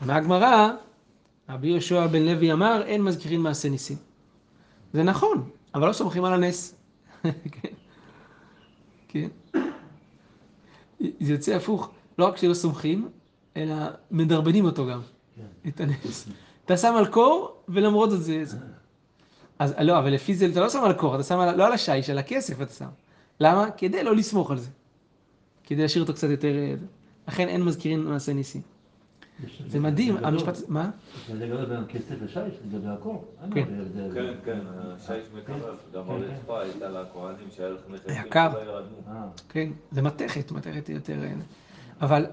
מהגמרא, 0.00 0.70
רבי 1.48 1.68
יהושע 1.68 2.06
בן 2.06 2.22
לוי 2.22 2.52
אמר, 2.52 2.82
אין 2.86 3.02
מזכירים 3.02 3.42
מעשה 3.42 3.68
ניסים. 3.68 3.96
זה 4.92 5.02
נכון, 5.02 5.50
אבל 5.74 5.88
לא 5.88 5.92
סומכים 5.92 6.24
על 6.24 6.32
הנס. 6.32 6.74
כן. 7.52 7.68
כן. 9.08 9.28
זה 11.20 11.32
יוצא 11.32 11.54
הפוך, 11.54 11.90
לא 12.18 12.26
רק 12.26 12.36
שלא 12.36 12.54
סומכים, 12.54 13.08
אלא 13.56 13.74
מדרבנים 14.10 14.64
אותו 14.64 14.86
גם, 14.86 15.00
כן. 15.36 15.68
את 15.68 15.80
הנס. 15.80 16.28
אתה 16.64 16.76
שם 16.76 16.94
על 16.96 17.06
קור, 17.06 17.62
ולמרות 17.68 18.10
זאת 18.10 18.22
זה... 18.22 18.44
אז 19.58 19.74
לא, 19.80 19.98
אבל 19.98 20.10
לפי 20.10 20.34
זה 20.34 20.46
אתה 20.46 20.60
לא 20.60 20.68
שם 20.68 20.84
על 20.84 20.92
קור, 20.92 21.14
אתה 21.14 21.22
שם 21.22 21.38
על, 21.38 21.56
לא 21.56 21.66
על 21.66 21.72
השיש, 21.72 22.10
על 22.10 22.18
הכסף 22.18 22.62
אתה 22.62 22.72
שם. 22.72 22.88
למה? 23.40 23.70
כדי 23.70 24.04
לא 24.04 24.16
לסמוך 24.16 24.50
על 24.50 24.58
זה. 24.58 24.70
כדי 25.64 25.82
להשאיר 25.82 26.02
אותו 26.02 26.14
קצת 26.14 26.28
יותר... 26.30 26.54
לכן 27.28 27.48
אין 27.48 27.62
מזכירים 27.62 28.04
מעשה 28.04 28.32
ניסים. 28.32 28.62
זה 29.66 29.80
מדהים, 29.80 30.16
המשפט... 30.16 30.68
מה? 30.68 30.90
זה 31.32 31.46
גדול 31.46 31.64
בין 31.64 31.84
כסף 31.88 32.14
לשיש, 32.22 32.54
לגבי 32.68 32.88
הקור. 32.88 33.24
כן, 33.54 33.64
כן, 34.14 34.34
כן, 34.44 34.58
השיש 34.66 35.24
מקרב, 35.38 35.76
גם 35.94 36.10
הרצפה 36.10 36.60
הייתה 36.60 36.88
לכהנים 36.88 37.48
שהיה 37.50 37.68
לך 37.68 37.80
נכסים 37.90 38.26
יקר. 38.26 38.50
כן, 39.48 39.70
זה 39.90 40.02
מתכת, 40.02 40.52
מתכת 40.52 40.88
יותר... 40.88 41.20
אבל 42.00 42.26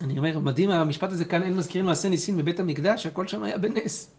אני 0.00 0.18
אומר, 0.18 0.38
מדהים 0.38 0.70
המשפט 0.70 1.12
הזה 1.12 1.24
כאן, 1.24 1.42
אין 1.42 1.56
מזכירים 1.56 1.86
מעשה 1.86 2.08
ניסים 2.08 2.36
בבית 2.36 2.60
המקדש, 2.60 3.06
הכל 3.06 3.26
שם 3.26 3.42
היה 3.42 3.58
בנס. 3.58 4.10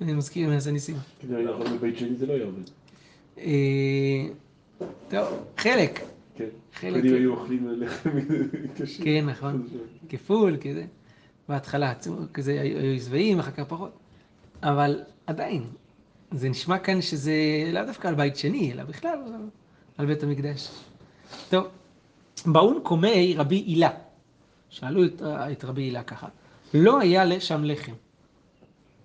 אני 0.00 0.12
מזכיר 0.12 0.48
מעשה 0.48 0.70
ניסים. 0.70 0.96
כדי 1.20 1.44
לאכול 1.44 1.66
בבית 1.76 1.98
שני 1.98 2.16
זה 2.16 2.26
לא 2.26 2.32
יעבוד. 2.32 2.70
טוב, 5.08 5.44
חלק. 5.56 6.00
כן. 6.34 6.48
חלק. 6.74 7.04
היו 7.04 7.34
אוכלים 7.34 7.68
לחם 7.80 8.10
קשה. 8.76 9.04
כן, 9.04 9.24
נכון. 9.26 9.66
כפול, 10.08 10.56
כזה. 10.56 10.84
בהתחלה 11.48 11.92
כזה 12.34 12.60
היו 12.60 13.00
שבעים, 13.00 13.38
אחר 13.38 13.50
כך 13.50 13.64
פחות. 13.68 13.92
אבל 14.62 15.00
עדיין, 15.26 15.66
זה 16.32 16.48
נשמע 16.48 16.78
כאן 16.78 17.02
שזה 17.02 17.34
לאו 17.72 17.82
דווקא 17.86 18.08
על 18.08 18.14
בית 18.14 18.36
שני, 18.36 18.72
אלא 18.72 18.84
בכלל 18.84 19.18
על 19.98 20.06
בית 20.06 20.22
המקדש. 20.22 20.68
טוב, 21.48 21.66
באון 22.46 22.80
קומי 22.82 23.34
רבי 23.38 23.56
הילה, 23.56 23.90
שאלו 24.70 25.04
את, 25.04 25.22
את 25.22 25.64
רבי 25.64 25.82
הילה 25.82 26.02
ככה, 26.02 26.28
לא 26.74 27.00
היה 27.00 27.40
שם 27.40 27.64
לחם. 27.64 27.92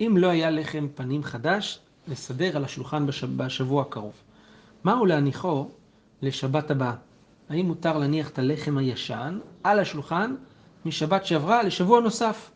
אם 0.01 0.15
לא 0.17 0.27
היה 0.27 0.49
לחם 0.49 0.87
פנים 0.95 1.23
חדש, 1.23 1.79
לסדר 2.07 2.57
על 2.57 2.63
השולחן 2.63 3.05
בשבוע 3.37 3.81
הקרוב. 3.81 4.13
מהו 4.83 5.05
להניחו 5.05 5.67
לשבת 6.21 6.71
הבאה? 6.71 6.95
האם 7.49 7.65
מותר 7.65 7.97
להניח 7.97 8.29
את 8.29 8.39
הלחם 8.39 8.77
הישן 8.77 9.39
על 9.63 9.79
השולחן 9.79 10.35
משבת 10.85 11.25
שעברה 11.25 11.63
לשבוע 11.63 11.99
נוסף? 11.99 12.51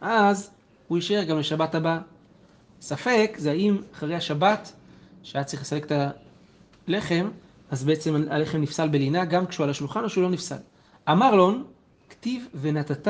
אז 0.00 0.50
הוא 0.88 0.98
יישאר 0.98 1.22
גם 1.22 1.38
לשבת 1.38 1.74
הבאה. 1.74 1.98
ספק 2.80 3.36
זה 3.38 3.50
האם 3.50 3.76
אחרי 3.94 4.14
השבת, 4.14 4.72
שהיה 5.22 5.44
צריך 5.44 5.62
לסלק 5.62 5.92
את 5.92 5.92
הלחם, 6.88 7.28
אז 7.70 7.84
בעצם 7.84 8.14
הלחם 8.30 8.58
נפסל 8.58 8.88
בלינה 8.88 9.24
גם 9.24 9.46
כשהוא 9.46 9.64
על 9.64 9.70
השולחן 9.70 10.04
או 10.04 10.10
שהוא 10.10 10.22
לא 10.22 10.30
נפסל. 10.30 10.56
אמר 11.10 11.34
לון, 11.34 11.64
כתיב 12.08 12.48
ונתת 12.60 13.08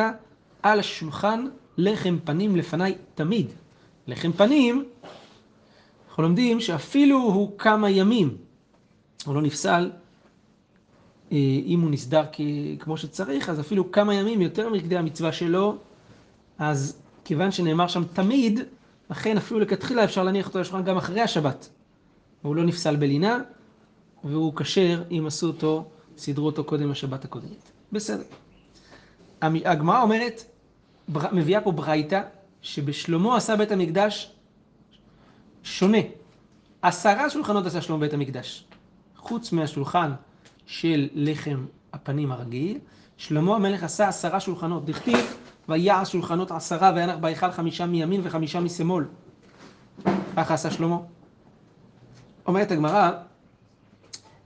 על 0.62 0.80
השולחן 0.80 1.46
לחם 1.76 2.18
פנים 2.24 2.56
לפניי 2.56 2.94
תמיד. 3.14 3.46
לחם 4.06 4.32
פנים, 4.32 4.84
אנחנו 6.08 6.22
לומדים 6.22 6.60
שאפילו 6.60 7.18
הוא 7.18 7.58
כמה 7.58 7.90
ימים, 7.90 8.36
הוא 9.24 9.34
לא 9.34 9.42
נפסל, 9.42 9.90
אם 11.32 11.80
הוא 11.82 11.90
נסדר 11.90 12.22
כמו 12.78 12.96
שצריך, 12.96 13.48
אז 13.48 13.60
אפילו 13.60 13.92
כמה 13.92 14.14
ימים 14.14 14.40
יותר 14.40 14.70
מכדי 14.70 14.96
המצווה 14.96 15.32
שלו, 15.32 15.76
אז 16.58 16.96
כיוון 17.24 17.50
שנאמר 17.50 17.86
שם 17.86 18.04
תמיד, 18.12 18.60
לכן 19.10 19.36
אפילו 19.36 19.60
לכתחילה 19.60 20.04
אפשר 20.04 20.22
להניח 20.22 20.46
אותו 20.46 20.58
על 20.58 20.62
השולחן 20.62 20.84
גם 20.84 20.96
אחרי 20.96 21.20
השבת. 21.20 21.68
והוא 22.44 22.56
לא 22.56 22.64
נפסל 22.64 22.96
בלינה, 22.96 23.38
והוא 24.24 24.52
כשר 24.56 25.02
אם 25.10 25.24
עשו 25.26 25.46
אותו, 25.46 25.84
סידרו 26.18 26.46
אותו 26.46 26.64
קודם 26.64 26.90
השבת 26.90 27.24
הקודמת. 27.24 27.70
בסדר. 27.92 28.24
הגמרא 29.42 30.02
אומרת, 30.02 30.44
מביאה 31.32 31.60
פה 31.60 31.72
ברייתא, 31.72 32.22
שבשלמה 32.62 33.36
עשה 33.36 33.56
בית 33.56 33.72
המקדש 33.72 34.32
שונה. 35.62 35.98
עשרה 36.82 37.30
שולחנות 37.30 37.66
עשה 37.66 37.80
שלמה 37.82 37.98
בית 37.98 38.12
המקדש. 38.12 38.64
חוץ 39.16 39.52
מהשולחן 39.52 40.10
של 40.66 41.08
לחם 41.14 41.64
הפנים 41.92 42.32
הרגיל, 42.32 42.78
שלמה 43.16 43.56
המלך 43.56 43.82
עשה 43.84 44.08
עשרה 44.08 44.40
שולחנות. 44.40 44.84
דכתיב, 44.84 45.36
ויעש 45.68 46.12
שולחנות 46.12 46.50
עשרה 46.50 46.92
וינח 46.94 47.16
בהיכל 47.20 47.50
חמישה 47.50 47.86
מימין 47.86 48.20
וחמישה 48.24 48.60
משמאל. 48.60 49.04
ככה 50.36 50.54
עשה 50.54 50.70
שלמה. 50.70 50.98
אומרת 52.46 52.70
הגמרא, 52.70 53.10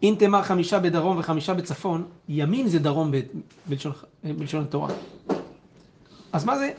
אם 0.02 0.14
תאמר 0.18 0.42
חמישה 0.42 0.78
בדרום 0.78 1.18
וחמישה 1.18 1.54
בצפון, 1.54 2.04
ימין 2.28 2.68
זה 2.68 2.78
דרום 2.78 3.10
ב- 3.10 3.20
בלשון, 3.66 3.92
בלשון 4.24 4.62
התורה. 4.62 4.88
אז 6.32 6.44
מה 6.44 6.58
זה? 6.58 6.72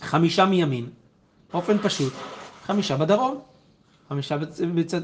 חמישה 0.00 0.46
מימין, 0.46 0.86
באופן 1.52 1.78
פשוט, 1.78 2.12
חמישה 2.64 2.96
בדרום, 2.96 3.40
חמישה 4.08 4.38
בצ... 4.38 4.60
בצ... 4.74 4.94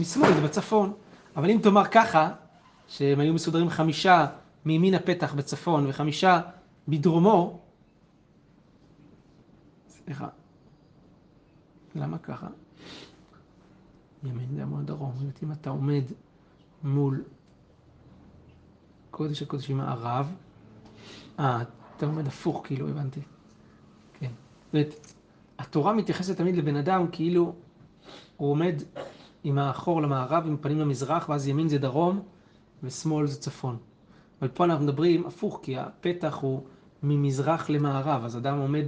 משמאל, 0.00 0.34
זה 0.34 0.40
בצפון. 0.40 0.92
אבל 1.36 1.50
אם 1.50 1.58
תאמר 1.62 1.84
ככה, 1.84 2.30
שהם 2.88 3.20
היו 3.20 3.34
מסודרים 3.34 3.70
חמישה 3.70 4.26
מימין 4.64 4.94
הפתח 4.94 5.34
בצפון 5.34 5.86
וחמישה 5.88 6.40
בדרומו, 6.88 7.60
סליחה, 9.88 10.28
למה 11.94 12.18
ככה? 12.18 12.46
ימין 14.24 14.46
זה 14.54 14.62
המון 14.62 14.86
דרום, 14.86 15.12
זאת 15.18 15.42
אם 15.42 15.52
אתה 15.52 15.70
עומד 15.70 16.02
מול 16.82 17.22
קודש 19.10 19.42
הקודשים 19.42 19.80
הערב, 19.80 20.34
אה, 21.38 21.62
אתה 21.96 22.06
עומד 22.06 22.26
הפוך, 22.26 22.62
כאילו, 22.64 22.88
הבנתי. 22.88 23.20
כן. 24.18 24.30
זאת 24.64 24.74
אומרת, 24.74 25.14
התורה 25.58 25.92
מתייחסת 25.92 26.36
תמיד 26.36 26.56
לבן 26.56 26.76
אדם 26.76 27.06
כאילו 27.12 27.54
הוא 28.36 28.50
עומד 28.50 28.82
עם 29.44 29.58
האחור 29.58 30.02
למערב, 30.02 30.46
עם 30.46 30.56
פנים 30.56 30.78
למזרח, 30.78 31.28
ואז 31.28 31.48
ימין 31.48 31.68
זה 31.68 31.78
דרום 31.78 32.22
ושמאל 32.82 33.26
זה 33.26 33.40
צפון. 33.40 33.76
אבל 34.40 34.48
פה 34.48 34.64
אנחנו 34.64 34.84
מדברים 34.84 35.26
הפוך, 35.26 35.60
כי 35.62 35.78
הפתח 35.78 36.38
הוא 36.40 36.62
ממזרח 37.02 37.70
למערב, 37.70 38.24
אז 38.24 38.36
אדם 38.36 38.58
עומד 38.58 38.84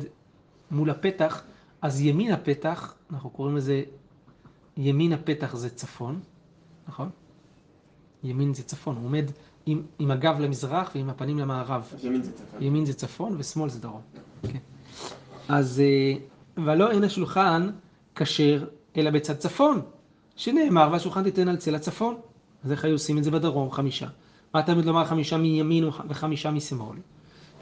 מול 0.70 0.90
הפתח, 0.90 1.42
אז 1.82 2.00
ימין 2.00 2.32
הפתח, 2.32 2.94
אנחנו 3.10 3.30
קוראים 3.30 3.56
לזה, 3.56 3.82
ימין 4.76 5.12
הפתח 5.12 5.56
זה 5.56 5.70
צפון, 5.70 6.20
נכון? 6.88 7.10
ימין 8.22 8.54
זה 8.54 8.62
צפון, 8.62 8.96
הוא 8.96 9.04
עומד 9.04 9.30
עם, 9.66 9.82
עם 9.98 10.10
הגב 10.10 10.40
למזרח 10.40 10.90
ועם 10.94 11.10
הפנים 11.10 11.38
למערב. 11.38 11.92
ימין 12.02 12.22
זה 12.22 12.32
צפון. 12.32 12.62
ימין 12.62 12.84
זה 12.84 12.94
צפון 12.94 13.36
ושמאל 13.38 13.68
זה 13.68 13.80
דרום. 13.80 14.00
כן. 14.42 14.58
אז, 15.48 15.80
אה, 15.80 16.14
ולא 16.64 16.90
אין 16.90 17.04
השולחן 17.04 17.70
כשר 18.14 18.64
אלא 18.96 19.10
בצד 19.10 19.36
צפון, 19.36 19.80
שנאמר 20.36 20.88
והשולחן 20.92 21.22
תיתן 21.24 21.48
על 21.48 21.56
צל 21.56 21.74
הצפון. 21.74 22.16
אז 22.64 22.72
איך 22.72 22.84
היו 22.84 22.92
עושים 22.92 23.18
את 23.18 23.24
זה 23.24 23.30
בדרום? 23.30 23.70
חמישה. 23.70 24.06
מה 24.54 24.62
תמיד 24.62 24.84
לומר 24.84 25.04
חמישה 25.04 25.36
מימין 25.36 25.84
וחמישה 26.08 26.50
משמאל? 26.50 26.96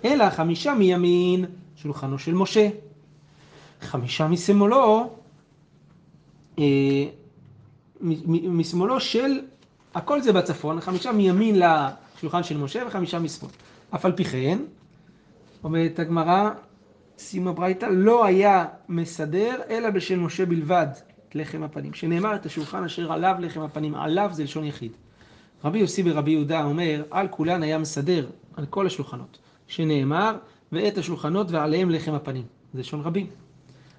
אלא 0.04 0.30
חמישה 0.30 0.74
מימין 0.74 1.44
שולחנו 1.76 2.18
של 2.18 2.34
משה. 2.34 2.68
חמישה 3.80 4.28
משמאלו, 4.28 5.10
אה, 6.58 6.64
משמאלו 8.48 9.00
של, 9.00 9.40
הכל 9.94 10.20
זה 10.20 10.32
בצפון, 10.32 10.80
חמישה 10.80 11.12
מימין 11.12 11.60
לשולחן 11.60 12.42
של 12.42 12.56
משה 12.56 12.82
וחמישה 12.86 13.18
משמאל. 13.18 13.50
אף 13.94 14.04
על 14.04 14.12
פי 14.12 14.24
כן, 14.24 14.58
אומרת 15.64 15.98
הגמרא, 15.98 16.50
סיום 17.18 17.48
הברייתא, 17.48 17.86
לא 17.86 18.24
היה 18.24 18.64
מסדר 18.88 19.60
אלא 19.70 19.90
בשל 19.90 20.16
משה 20.16 20.46
בלבד 20.46 20.86
לחם 21.34 21.62
הפנים. 21.62 21.94
שנאמר 21.94 22.34
את 22.34 22.46
השולחן 22.46 22.84
אשר 22.84 23.12
עליו 23.12 23.36
לחם 23.40 23.60
הפנים, 23.60 23.94
עליו 23.94 24.30
זה 24.32 24.44
לשון 24.44 24.64
יחיד. 24.64 24.92
רבי 25.64 25.78
יוסי 25.78 26.02
ברבי 26.02 26.30
יהודה 26.30 26.64
אומר, 26.64 27.04
על 27.10 27.28
כולן 27.28 27.62
היה 27.62 27.78
מסדר, 27.78 28.26
על 28.56 28.66
כל 28.66 28.86
השולחנות. 28.86 29.38
שנאמר, 29.66 30.36
ואת 30.72 30.98
השולחנות 30.98 31.50
ועליהם 31.50 31.90
לחם 31.90 32.14
הפנים. 32.14 32.44
זה 32.74 32.80
לשון 32.80 33.00
רבים. 33.00 33.26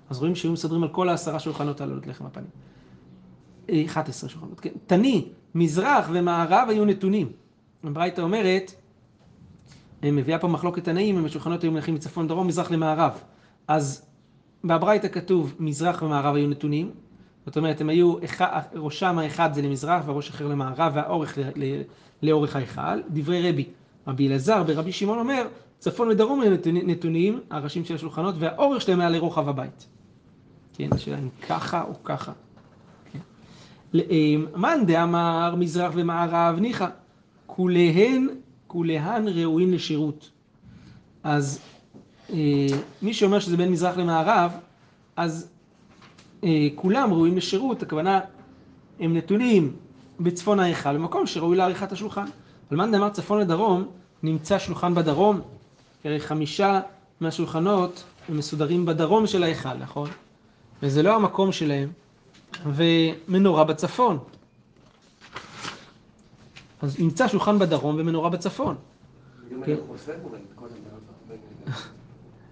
אז 0.09 0.19
רואים 0.19 0.35
שהיו 0.35 0.51
מסדרים 0.51 0.83
על 0.83 0.89
כל 0.89 1.09
העשרה 1.09 1.39
שולחנות 1.39 1.81
הללו 1.81 1.97
את 1.97 2.07
לחם 2.07 2.25
הפנים. 2.25 2.49
אה, 3.69 3.83
11 3.85 4.29
שולחנות, 4.29 4.59
כן. 4.59 4.69
תני, 4.87 5.27
מזרח 5.55 6.09
ומערב 6.13 6.67
היו 6.69 6.85
נתונים. 6.85 7.31
הברייתא 7.83 8.21
אומרת, 8.21 8.71
אה, 10.03 10.11
מביאה 10.11 10.39
פה 10.39 10.47
מחלוקת 10.47 10.83
תנאים, 10.83 11.17
אם 11.17 11.25
השולחנות 11.25 11.63
היו 11.63 11.71
מונחים 11.71 11.95
מצפון 11.95 12.27
דרום, 12.27 12.47
מזרח 12.47 12.71
למערב. 12.71 13.11
אז 13.67 14.05
בברייתא 14.63 15.07
כתוב 15.07 15.55
מזרח 15.59 16.01
ומערב 16.01 16.35
היו 16.35 16.47
נתונים, 16.47 16.91
זאת 17.49 17.57
אומרת, 17.57 17.81
הם 17.81 17.89
היו, 17.89 18.15
ראשם 18.73 19.17
האחד 19.19 19.53
זה 19.53 19.61
למזרח 19.61 20.03
והראש 20.05 20.29
אחר 20.29 20.47
למערב 20.47 20.91
והאורך 20.95 21.37
לאורך 22.23 22.55
ההיכל. 22.55 23.01
דברי 23.09 23.49
רבי, 23.49 23.65
רבי 24.07 24.27
אלעזר 24.27 24.63
ברבי 24.63 24.91
שמעון 24.91 25.19
אומר, 25.19 25.47
צפון 25.79 26.07
ודרום 26.07 26.41
היו 26.41 26.51
נתונים- 26.83 27.39
הראשים 27.49 27.85
של 27.85 27.95
השולחנות, 27.95 28.35
והאורך 28.39 28.81
שלהם 28.81 28.99
היה 28.99 29.09
לרוחב 29.09 29.49
הבית. 29.49 29.87
כן, 30.73 30.89
השאלה 30.91 31.17
אם 31.17 31.29
ככה 31.49 31.83
או 31.83 32.03
ככה. 32.03 32.31
כן. 33.13 33.19
אה, 33.95 34.35
מאן 34.55 34.85
דאמר 34.85 35.55
מזרח 35.57 35.91
ומערב 35.95 36.59
ניחא, 36.59 36.87
כוליהן, 37.45 38.27
כוליהן 38.67 39.27
ראויים 39.27 39.73
לשירות. 39.73 40.29
אז 41.23 41.59
אה, 42.33 42.67
מי 43.01 43.13
שאומר 43.13 43.39
שזה 43.39 43.57
בין 43.57 43.71
מזרח 43.71 43.97
למערב, 43.97 44.51
אז 45.15 45.49
כולם 46.75 47.13
ראויים 47.13 47.37
לשירות, 47.37 47.83
הכוונה, 47.83 48.19
הם 48.99 49.17
נתונים 49.17 49.73
בצפון 50.19 50.59
ההיכל, 50.59 50.93
במקום 50.93 51.27
שראוי 51.27 51.57
לעריכת 51.57 51.91
השולחן. 51.91 52.25
אבל 52.69 52.77
מאן 52.77 52.91
דאמר 52.91 53.09
צפון 53.09 53.39
לדרום, 53.39 53.87
נמצא 54.23 54.59
שולחן 54.59 54.95
בדרום, 54.95 55.41
הרי 56.03 56.19
חמישה 56.19 56.81
מהשולחנות 57.21 58.03
הם 58.29 58.37
מסודרים 58.37 58.85
בדרום 58.85 59.27
של 59.27 59.43
ההיכל, 59.43 59.73
נכון? 59.73 60.09
וזה 60.83 61.03
לא 61.03 61.15
המקום 61.15 61.51
שלהם, 61.51 61.89
ומנורה 62.65 63.63
בצפון. 63.63 64.17
אז 66.81 66.99
נמצא 66.99 67.27
שולחן 67.27 67.59
בדרום 67.59 67.95
ומנורה 67.99 68.29
בצפון. 68.29 68.75
גם 69.51 69.63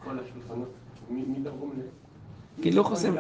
כל 0.04 0.20
השולחנות, 0.20 0.70
מדרום 1.10 1.74
ל... 1.78 1.82
כן, 2.62 2.74
לא 2.74 2.84
חוסם. 2.84 3.16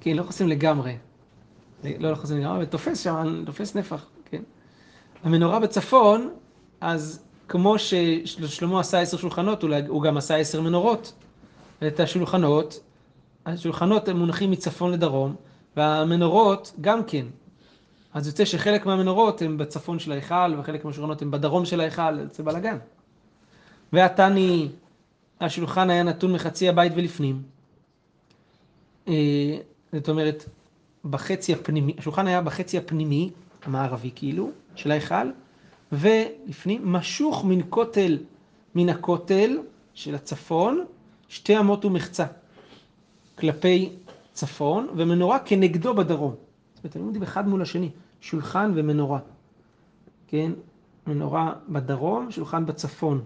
כן, 0.00 0.16
לא 0.16 0.22
חוסם 0.22 0.48
לגמרי. 0.48 0.96
לא, 1.84 2.14
חוסם 2.14 2.36
לגמרי, 2.36 2.56
אבל 2.56 2.64
תופס 2.64 3.00
שם, 3.00 3.42
תופס 3.46 3.76
נפח, 3.76 4.06
כן. 4.24 4.42
המנורה 5.24 5.60
בצפון, 5.60 6.30
אז 6.80 7.22
כמו 7.48 7.78
ששלמה 7.78 8.80
עשה 8.80 9.00
עשר 9.00 9.16
שולחנות, 9.16 9.64
הוא 9.88 10.02
גם 10.02 10.16
עשה 10.16 10.36
עשר 10.36 10.60
מנורות. 10.60 11.12
את 11.86 12.00
השולחנות, 12.00 12.80
השולחנות 13.46 14.08
הם 14.08 14.16
מונחים 14.16 14.50
מצפון 14.50 14.92
לדרום, 14.92 15.34
והמנורות 15.76 16.72
גם 16.80 17.04
כן. 17.04 17.26
אז 18.14 18.26
יוצא 18.26 18.44
שחלק 18.44 18.86
מהמנורות 18.86 19.42
הם 19.42 19.58
בצפון 19.58 19.98
של 19.98 20.12
ההיכל, 20.12 20.54
וחלק 20.58 20.84
מהשולחנות 20.84 21.22
הם 21.22 21.30
בדרום 21.30 21.64
של 21.64 21.80
ההיכל, 21.80 22.26
זה 22.30 22.42
בלאגן. 22.42 22.76
והתני, 23.92 24.68
השולחן 25.40 25.90
היה 25.90 26.02
נתון 26.02 26.32
מחצי 26.32 26.68
הבית 26.68 26.92
ולפנים. 26.96 27.42
אה, 29.08 29.58
זאת 29.92 30.08
אומרת, 30.08 30.44
בחצי 31.04 31.52
הפנימי, 31.52 31.94
השולחן 31.98 32.26
היה 32.26 32.40
בחצי 32.40 32.78
הפנימי, 32.78 33.30
המערבי 33.62 34.10
כאילו, 34.14 34.50
של 34.74 34.90
ההיכל, 34.90 35.30
ולפנים 35.92 36.92
משוך 36.92 37.44
מן 37.44 37.60
כותל, 37.70 38.18
מן 38.74 38.88
הכותל 38.88 39.58
של 39.94 40.14
הצפון, 40.14 40.84
שתי 41.28 41.58
אמות 41.58 41.84
ומחצה, 41.84 42.26
כלפי 43.38 43.92
צפון, 44.32 44.88
ומנורה 44.96 45.38
כנגדו 45.38 45.94
בדרום. 45.94 46.34
זאת 46.74 46.84
אומרת, 46.84 46.96
הם 46.96 47.02
עומדים 47.02 47.22
אחד 47.22 47.48
מול 47.48 47.62
השני, 47.62 47.90
שולחן 48.20 48.72
ומנורה. 48.74 49.18
כן? 50.26 50.52
מנורה 51.06 51.52
בדרום, 51.68 52.30
שולחן 52.30 52.66
בצפון. 52.66 53.24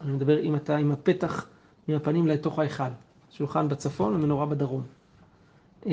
אני 0.00 0.12
מדבר 0.12 0.40
אם 0.40 0.56
אתה 0.56 0.76
עם 0.76 0.92
הפתח, 0.92 1.46
עם 1.88 1.96
הפנים 1.96 2.26
לתוך 2.26 2.58
ההיכל. 2.58 2.84
שולחן 3.30 3.68
בצפון 3.68 4.14
ומנורה 4.14 4.46
בדרום. 4.46 4.82
אה, 5.86 5.92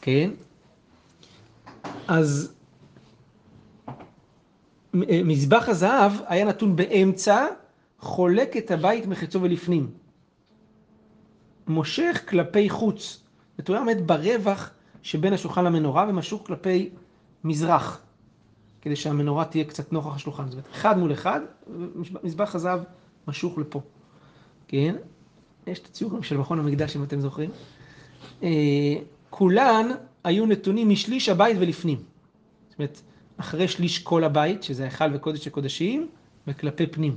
כן. 0.00 0.30
אז 2.08 2.54
אה, 3.88 5.20
מזבח 5.24 5.68
הזהב 5.68 6.12
היה 6.26 6.44
נתון 6.44 6.76
באמצע, 6.76 7.46
חולק 7.98 8.56
את 8.56 8.70
הבית 8.70 9.06
מחצו 9.06 9.42
ולפנים. 9.42 9.90
מושך 11.66 12.24
כלפי 12.28 12.70
חוץ. 12.70 13.24
אומרת, 13.68 13.80
עומד 13.80 14.06
ברווח 14.06 14.70
שבין 15.02 15.32
השולחן 15.32 15.64
למנורה 15.64 16.06
ומשוך 16.08 16.46
כלפי 16.46 16.90
מזרח, 17.44 18.00
כדי 18.82 18.96
שהמנורה 18.96 19.44
תהיה 19.44 19.64
קצת 19.64 19.92
נוכח 19.92 20.14
השולחן. 20.14 20.44
זאת 20.44 20.52
אומרת, 20.52 20.68
אחד 20.72 20.98
מול 20.98 21.12
אחד, 21.12 21.40
ומזבח 21.66 22.54
הזהב 22.54 22.80
משוך 23.28 23.58
לפה. 23.58 23.80
כן? 24.68 24.96
יש 25.66 25.78
את 25.78 25.86
הציור 25.86 26.10
גם 26.10 26.22
של 26.22 26.36
מכון 26.36 26.58
המקדש, 26.58 26.96
אם 26.96 27.02
אתם 27.02 27.20
זוכרים. 27.20 27.50
אה, 28.42 28.48
כולן 29.30 29.86
היו 30.24 30.46
נתונים 30.46 30.88
משליש 30.88 31.28
הבית 31.28 31.56
ולפנים. 31.60 32.02
זאת 32.68 32.78
אומרת, 32.78 33.00
אחרי 33.36 33.68
שליש 33.68 33.98
כל 33.98 34.24
הבית, 34.24 34.62
שזה 34.62 34.82
ההיכל 34.82 35.04
וקודש 35.14 35.46
הקודשים, 35.46 36.08
וכלפי 36.46 36.86
פנים. 36.86 37.16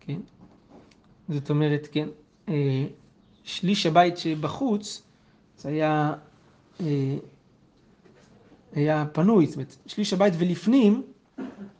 כן? 0.00 0.18
זאת 1.28 1.50
אומרת, 1.50 1.88
כן, 1.92 2.08
אה, 2.48 2.86
שליש 3.44 3.86
הבית 3.86 4.18
שבחוץ, 4.18 5.02
זה 5.58 5.68
היה, 5.68 6.14
אה, 6.80 7.16
היה 8.76 9.04
פנוי, 9.12 9.46
זאת 9.46 9.54
אומרת, 9.54 9.76
שליש 9.86 10.12
הבית 10.12 10.34
ולפנים, 10.38 11.02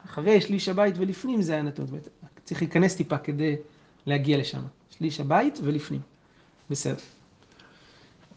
אחרי 0.04 0.40
שליש 0.40 0.68
הבית 0.68 0.94
ולפנים 0.98 1.42
זה 1.42 1.52
היה 1.52 1.62
נתון, 1.62 1.86
זאת 1.86 1.92
אומרת, 1.92 2.08
צריך 2.44 2.62
להיכנס 2.62 2.96
טיפה 2.96 3.18
כדי 3.18 3.56
להגיע 4.06 4.38
לשם. 4.38 4.60
שליש 4.98 5.20
הבית 5.20 5.58
ולפנים. 5.62 6.00
בסדר. 6.70 6.96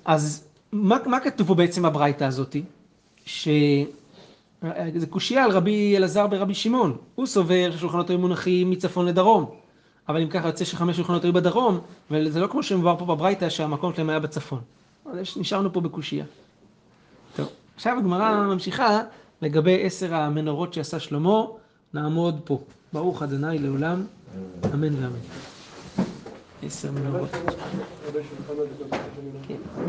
אז 0.06 0.48
מה, 0.72 0.98
מה 1.06 1.20
כתוב 1.20 1.48
פה 1.48 1.56
בעצם 1.56 1.84
בברייתא 1.84 2.24
הזאתי? 2.24 2.64
ש... 3.26 3.48
זה 4.96 5.08
קושייה 5.10 5.44
על 5.44 5.52
רבי 5.52 5.98
אלעזר 5.98 6.28
ברבי 6.28 6.54
שמעון. 6.54 6.98
הוא 7.16 7.26
סובר 7.26 7.72
שהשולחנות 7.72 8.10
היו 8.10 8.20
מונחים 8.20 8.70
מצפון 8.70 9.06
לדרום. 9.06 9.56
אבל 10.10 10.22
אם 10.22 10.30
ככה 10.30 10.48
יוצא 10.48 10.66
שחמש 10.66 10.96
שולחנות 10.96 11.24
היו 11.24 11.34
בדרום, 11.34 11.80
וזה 12.12 12.40
לא 12.40 12.48
כמו 12.48 12.64
שמובהר 12.64 12.98
פה 12.98 13.06
בברייתא 13.06 13.50
שהמקום 13.50 13.94
שלהם 13.94 14.10
היה 14.10 14.20
בצפון. 14.20 14.62
אז 15.06 15.38
נשארנו 15.38 15.74
פה 15.74 15.82
בקושייה. 15.82 16.26
טוב, 17.36 17.48
עכשיו 17.80 17.98
הגמרא 17.98 18.48
ממשיכה 18.48 19.02
לגבי 19.42 19.86
עשר 19.86 20.16
המנורות 20.16 20.74
שעשה 20.74 21.00
שלמה, 21.00 21.44
נעמוד 21.94 22.40
פה. 22.44 22.60
ברוך 22.94 23.22
ה' 23.22 23.26
לעולם, 23.42 24.04
אמן 24.74 24.96
ואמן. 25.04 25.20
עשר 26.64 26.92
מנורות. 26.92 27.30